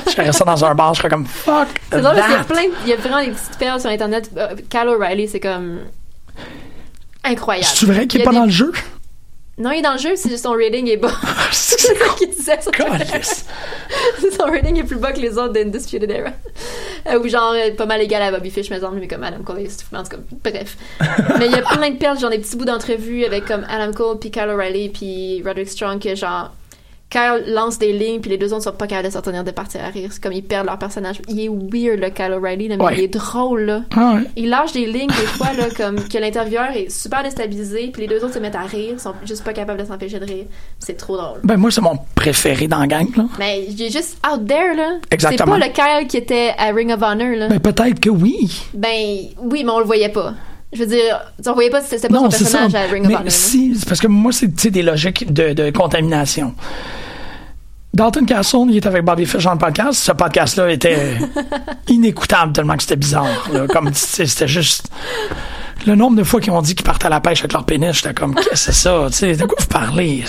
[0.07, 1.67] Je ferais ça dans un bar, je serais comme fuck.
[1.91, 3.89] C'est drôle parce qu'il y a plein, il y a vraiment des petites perles sur
[3.89, 4.31] Internet.
[4.35, 5.79] Euh, Kyle O'Reilly, c'est comme.
[7.23, 7.67] Incroyable.
[7.73, 8.71] C'est vrai qu'il Il est pas des- dans le jeu?
[9.55, 11.11] Non, il est dans le jeu, c'est juste son rating est bas.
[11.51, 12.59] C'est c'est ça qu'il disait.
[12.61, 13.45] Son, Calice.
[14.37, 16.31] son rating est plus bas que les autres d'Undisputed Era.
[17.07, 19.67] Euh, ou genre, euh, pas mal égal à Bobby Fish, mais mais comme Adam Cole,
[19.93, 20.77] en tout cas, bref.
[21.39, 23.91] mais il y a plein de perles, genre des petits bouts d'entrevue avec comme Adam
[23.91, 26.51] Cole, puis Kyle O'Reilly, puis Roderick Strong, que genre,
[27.13, 29.51] Kyle lance des lignes, puis les deux autres sont pas capables de se retenir de
[29.51, 30.09] partir à rire.
[30.11, 31.21] C'est comme ils perdent leur personnage.
[31.29, 32.93] Il est weird, le Kyle O'Reilly, mais Ouais.
[32.97, 33.81] il est drôle, là.
[33.95, 34.21] Ah ouais.
[34.35, 38.07] Il lâche des lignes des fois là comme que l'intervieweur est super déstabilisé puis les
[38.07, 40.45] deux autres se mettent à rire, sont juste pas capables de s'empêcher de rire.
[40.79, 41.39] C'est trop drôle.
[41.43, 43.25] Ben, moi, c'est mon préféré dans la gang, là.
[43.37, 44.95] Mais il est juste out there là.
[45.11, 45.53] Exactement.
[45.55, 47.47] C'est pas le Kyle qui était à Ring of Honor là.
[47.49, 48.63] Ben, peut-être que oui.
[48.73, 48.89] Ben
[49.39, 50.33] oui, mais on le voyait pas.
[50.71, 52.57] Je veux dire, on voyait pas c'était pas non, son c'est ça.
[52.61, 53.23] personnage à Ring of Honor.
[53.31, 56.55] si, parce que moi, c'est tu des logiques de, de contamination.
[57.93, 59.99] Dalton Castle, il était avec Bobby Fish dans le podcast.
[59.99, 61.17] Ce podcast-là était
[61.87, 63.47] inécoutable tellement que c'était bizarre.
[63.51, 63.67] là.
[63.67, 64.89] Comme, c'était juste...
[65.85, 67.93] Le nombre de fois qu'ils ont dit qu'ils partaient à la pêche avec leur pénis,
[67.95, 69.05] j'étais comme, qu'est-ce que c'est ça?
[69.11, 70.23] Tu sais, de quoi vous parlez?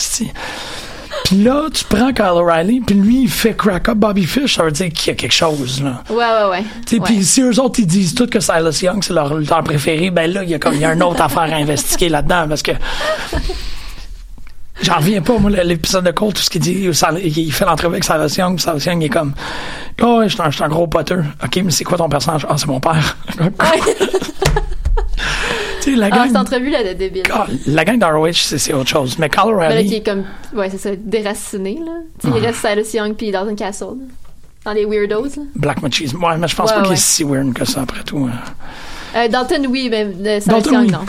[1.24, 4.64] Puis là, tu prends Kyle O'Reilly, puis lui, il fait crack up Bobby Fish, ça
[4.64, 6.02] veut dire qu'il y a quelque chose, là.
[6.10, 6.64] Ouais ouais ouais.
[6.86, 7.02] Tu Ouais.
[7.04, 10.30] Puis si eux autres, ils disent tout que Silas Young, c'est leur lutteur préféré, ben
[10.32, 12.62] là, il y a comme il y a une autre affaire à investiguer là-dedans, parce
[12.62, 12.72] que
[14.82, 18.04] j'en reviens pas, moi, l'épisode de Cole, tout ce qu'il dit, il fait l'entrevue avec
[18.04, 19.34] Silas Young, puis Silas Young il est comme
[20.02, 21.24] «Oh, je suis un, gros poteux.
[21.42, 22.46] OK, mais c'est quoi ton personnage?
[22.48, 23.16] Ah, c'est mon père.
[25.80, 26.26] tu sais, la Ah, gang...
[26.28, 27.22] cette entrevue là de débile.
[27.32, 29.18] Ah, la gang d'ROH, c'est autre chose.
[29.18, 29.88] Mais Kyle Ben O'Reilly...
[29.88, 31.92] qui est comme ouais, c'est ça, déraciné là.
[32.20, 33.84] Tu sais, il reste Silas Young puis Dalton Castle.
[33.84, 34.04] là.
[34.64, 35.42] Dans les weirdos là.
[35.56, 36.22] Black Machisme.
[36.24, 38.28] Ouais, mais je pense Ouais, pas qu'il est si weird que ça, après tout.
[38.32, 38.38] hein.
[39.16, 40.90] Euh, Dalton oui, mais euh, Young oui.
[40.90, 41.04] non.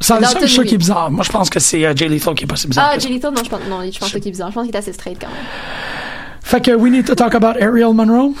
[0.00, 0.66] Ça, ça oui.
[0.66, 1.10] qui est bizarre.
[1.10, 2.90] Moi, je pense que c'est euh, Jay Lethal qui est pas si bizarre.
[2.94, 2.98] Ah.
[2.98, 4.48] Jay Lethal, non, je pense, non, je pense pas qu'il est bizarre.
[4.50, 5.36] Je pense qu'il est assez straight quand même.
[6.42, 8.34] Fait que we need to talk about Ariel Monroe.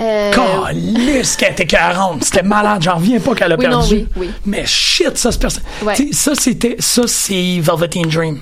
[0.00, 2.24] Euh, Calisse qu'elle était 40.
[2.24, 2.82] C'était malade.
[2.82, 3.94] J'en reviens pas qu'elle a Oui, non, perdu.
[3.94, 4.30] oui, oui.
[4.46, 5.62] Mais shit, ça, c'est personne.
[5.82, 5.94] Ouais.
[6.12, 8.40] Ça, c'était, ça, c'est Velveteen Dream.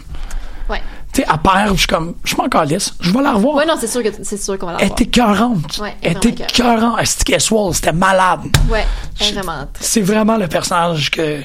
[0.68, 0.80] ouais.
[1.12, 2.94] Tu sais, à perd, je suis comme, je m'en calisse.
[3.00, 3.56] Je vais la revoir.
[3.56, 5.00] Ouais, non, c'est sûr que c'est sûr qu'on va Elle l'avoir.
[5.00, 5.78] était 40.
[5.78, 6.96] Ouais, elle était vraiment 40.
[7.00, 7.74] Elle était swole.
[7.74, 8.40] C'était malade.
[8.68, 8.84] Ouais,
[9.20, 9.66] elle vraiment.
[9.80, 11.40] C'est vraiment le personnage que.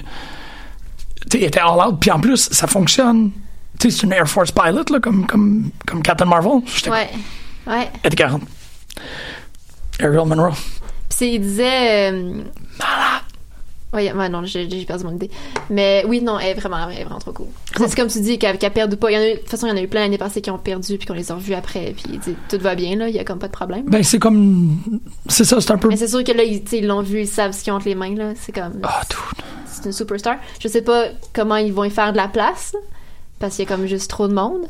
[1.31, 1.97] Tu sais, était all out.
[1.99, 3.31] Puis en plus, ça fonctionne.
[3.79, 6.61] Tu sais, c'est une Air Force pilot, là, comme, comme, comme Captain Marvel.
[6.87, 7.09] Ouais.
[7.65, 7.89] Ouais.
[8.03, 8.43] Elle était 40.
[9.99, 10.53] Ariel Monroe.
[11.17, 12.11] Puis il disait.
[12.11, 12.43] Euh...
[13.95, 15.31] Ouais, ouais, non, j'ai j'ai perdu mon idée.
[15.69, 17.47] Mais oui, non, elle est vraiment, elle est vraiment trop cool.
[17.77, 19.09] C'est c'est comme tu dis, qu'elle qu'elle perde ou pas.
[19.09, 20.17] Il y en a, eu- de toute façon, il y en a eu plein l'année
[20.17, 21.93] passée qui ont perdu puis qu'on les a revus après.
[21.95, 23.83] Puis dit, tout va bien, là, il y a comme pas de problème.
[23.87, 24.77] Ben, c'est comme.
[25.27, 25.87] C'est ça, c'est un peu.
[25.87, 27.95] Mais c'est sûr que là, ils l'ont vu, ils savent ce qu'ils ont entre les
[27.95, 28.33] mains, là.
[28.35, 28.79] C'est comme.
[28.83, 29.01] Ah.
[29.65, 30.37] C'est une superstar.
[30.59, 32.75] Je sais pas comment ils vont y faire de la place,
[33.39, 34.67] parce qu'il y a comme juste trop de monde.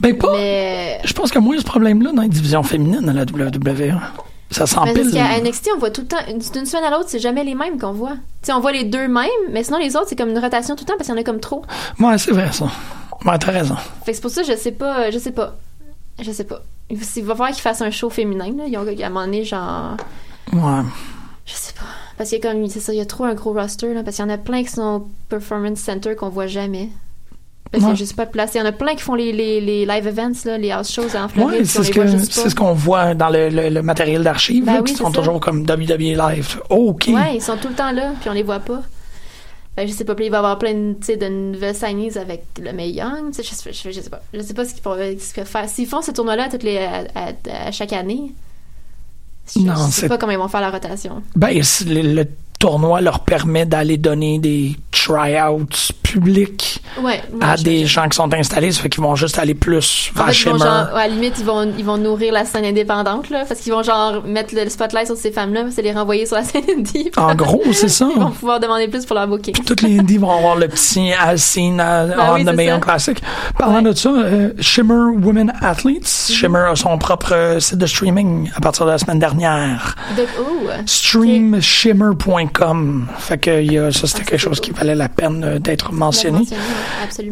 [0.00, 0.32] Ben, pas.
[0.32, 1.00] Mais.
[1.04, 3.98] Je pense qu'il y a moins ce problème-là dans les divisions féminines à la WWE.
[4.52, 4.94] Ça s'empile.
[4.94, 7.42] parce qu'à NXT, on voit tout le temps, une- d'une semaine à l'autre, c'est jamais
[7.44, 8.12] les mêmes qu'on voit.
[8.12, 10.76] Tu sais, on voit les deux mêmes, mais sinon les autres, c'est comme une rotation
[10.76, 11.62] tout le temps parce qu'il y en a comme trop.
[11.98, 12.66] Ouais, c'est vrai, ça.
[13.24, 13.76] Ouais, t'as raison.
[14.04, 15.56] Fait que c'est pour ça, je sais pas, je sais pas.
[16.20, 16.60] Je sais pas.
[16.90, 18.64] Il va falloir qu'ils fassent un show féminin, là.
[18.66, 19.96] Ils ont, à un moment donné, genre.
[20.52, 20.82] Ouais.
[21.46, 21.86] Je sais pas.
[22.18, 24.02] Parce qu'il y a comme, c'est ça, il y a trop un gros roster, là.
[24.02, 26.90] Parce qu'il y en a plein qui sont au Performance Center qu'on voit jamais.
[27.72, 27.92] Parce qu'il y Ouais.
[27.92, 28.50] a juste pas de place.
[28.54, 30.92] Il y en a plein qui font les, les, les live events, là, les house
[30.92, 31.60] shows en Floride.
[31.60, 35.10] Puis c'est ce qu'on voit dans le, le- le matériel d'archives, Ben oui, qui sont
[35.10, 35.18] ça.
[35.18, 36.60] toujours comme WWE Live.
[36.68, 37.06] OK.
[37.08, 38.82] Ouais, ils sont tout le temps là, puis on les voit pas.
[39.74, 42.72] Que je sais pas, puis il va y avoir plein de, nouvelles signees avec le
[42.74, 43.32] May Young.
[43.34, 44.20] Je, sais- je, je sais pas.
[44.34, 45.66] Je sais pas ce qu'ils pourraient faire.
[45.66, 48.32] S'ils font ce tournoi-là à, à- à chaque année,
[49.54, 51.22] je, Non, je sais pas comment ils vont faire la rotation.
[51.36, 51.48] Ben,
[51.86, 52.28] le, le
[52.62, 55.66] tournoi leur permet d'aller donner des tryouts
[56.04, 57.20] publics Ouais.
[57.40, 58.70] à des gens qui sont installés.
[58.70, 60.58] Ça fait qu'ils vont juste aller plus En vers fait, Shimmer.
[60.58, 63.72] genre, à la limite, ils vont, ils vont nourrir la scène indépendante, là, parce qu'ils
[63.72, 67.10] vont genre mettre le spotlight sur ces femmes-là, c'est les renvoyer sur la scène indie.
[67.16, 68.06] En gros, c'est ça.
[68.14, 69.54] Ils vont pouvoir demander plus pour leur booking.
[69.66, 72.60] Toutes les indies vont avoir le petit as seen Ben on oui, the.
[72.60, 73.20] Young Classic.
[73.58, 76.04] Parlant de ça, euh, Shimmer Women Athletes.
[76.04, 76.32] Mm-hmm.
[76.32, 79.96] Shimmer a son propre site de streaming à partir de la semaine dernière.
[80.16, 82.51] Donc, oh, Streamshimmer.com.
[83.18, 85.58] Fait que il y a- ça, c'était Ah, quelque chose qui valait la peine euh,
[85.58, 86.44] d'être mentionné.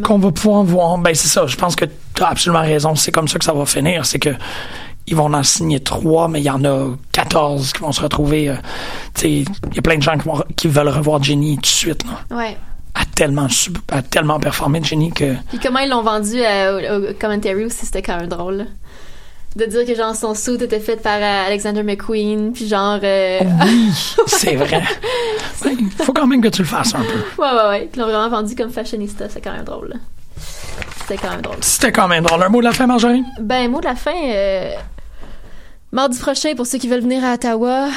[0.03, 0.99] Qu'on va pouvoir voir.
[0.99, 1.47] Ben, c'est ça.
[1.47, 2.95] Je pense que tu as absolument raison.
[2.95, 4.05] C'est comme ça que ça va finir.
[4.07, 4.31] C'est que
[5.07, 8.49] ils vont en signer trois, mais il y en a 14 qui vont se retrouver.
[8.51, 8.55] euh,
[9.25, 9.41] il
[9.75, 12.05] y a plein de gens qui, vont, qui veulent revoir Jenny tout de suite.
[12.05, 12.37] Là.
[12.37, 12.57] Ouais.
[12.95, 13.47] a tellement,
[13.93, 15.35] a tellement performé, Jenny, que.
[15.49, 18.67] Puis comment ils l'ont vendu euh, au, au commentary aussi, c'était quand même drôle.
[19.57, 23.41] De dire que genre son suit était fait par euh, Alexander McQueen, puis genre euh,
[23.65, 23.91] Oui,
[24.27, 24.83] c'est vrai.
[25.67, 27.43] Il faut quand même que tu le fasses un peu.
[27.43, 29.95] ouais ouais ouais, puis ils l'ont vraiment vendu comme fashionista, c'est quand même drôle.
[31.01, 31.57] C'était quand même drôle.
[31.63, 32.43] C'était quand même drôle.
[32.43, 33.25] Un mot de la fin, Marjorie?
[33.41, 34.73] Ben mot de la fin euh,
[35.91, 37.89] mardi prochain pour ceux qui veulent venir à Ottawa,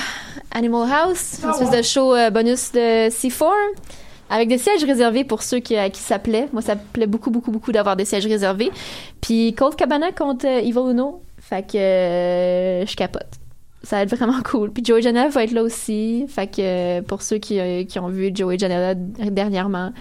[0.51, 3.51] Animal House, une espèce de show euh, bonus de C4
[4.31, 6.49] avec des sièges réservés pour ceux qui, à qui ça plaît.
[6.51, 8.71] Moi, ça me plaît beaucoup, beaucoup, beaucoup d'avoir des sièges réservés.
[9.21, 11.21] Puis Cold Cabana contre Evil Uno.
[11.43, 13.27] Fait que euh, je capote.
[13.83, 14.71] Ça va être vraiment cool.
[14.71, 16.25] Puis Joey Janela va être là aussi.
[16.29, 19.91] Fait que euh, pour ceux qui, euh, qui ont vu Joey Janela dernièrement,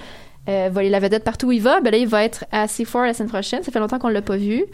[0.48, 3.06] euh, voler la vedette partout où il va, ben là, il va être à C4
[3.06, 3.62] la semaine prochaine.
[3.64, 4.64] Ça fait longtemps qu'on l'a pas vu.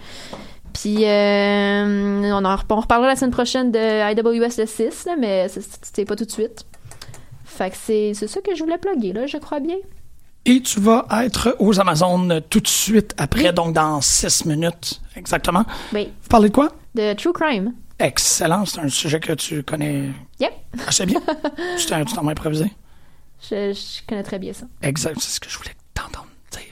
[0.74, 6.04] Puis on, en, on reparlera la semaine prochaine de IWS le 6, là, mais c'était
[6.04, 6.66] pas tout de suite.
[7.44, 9.76] Fait que c'est c'est ça que je voulais plugger, là, je crois bien.
[10.50, 14.98] Et tu vas être aux Amazones tout de suite après, donc dans six minutes.
[15.14, 15.66] Exactement.
[15.92, 16.06] Oui.
[16.22, 16.70] Vous parlez de quoi?
[16.94, 17.74] De True Crime.
[17.98, 18.64] Excellent.
[18.64, 20.08] C'est un sujet que tu connais
[20.40, 20.52] Yep.
[20.86, 21.20] assez bien.
[21.78, 22.72] tu t'en improviser.
[23.42, 24.64] Je, je connais très bien ça.
[24.80, 25.18] Exact.
[25.20, 26.62] C'est ce que je voulais t'entendre dire.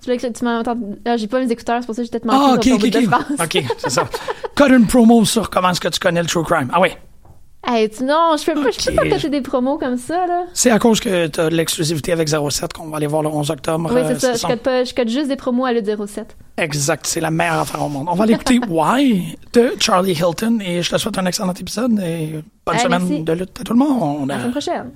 [0.00, 0.76] Tu voulais que tu m'entends.
[1.06, 3.40] Ah, j'ai pas mes écouteurs, c'est pour ça que j'ai peut-être manqué Ah, ok, ok,
[3.40, 3.40] ok.
[3.42, 4.06] Ok, c'est ça.
[4.54, 6.68] Cut une promo sur comment est-ce que tu connais le true crime.
[6.74, 6.90] Ah oui.
[7.66, 8.72] Non, je peux, okay.
[8.78, 10.44] je peux pas péter des promos comme ça, là.
[10.52, 13.90] C'est à cause que t'as l'exclusivité avec 07 qu'on va aller voir le 11 octobre.
[13.92, 14.48] Oui, euh, c'est ça.
[14.48, 16.36] Je, code pas, je code juste des promos à le 07.
[16.58, 17.06] Exact.
[17.06, 18.06] C'est la meilleure affaire au monde.
[18.10, 22.42] On va l'écouter Why de Charlie Hilton et je te souhaite un excellent épisode et
[22.66, 24.30] bonne semaine de lutte à tout le monde.
[24.30, 24.90] À la semaine prochaine.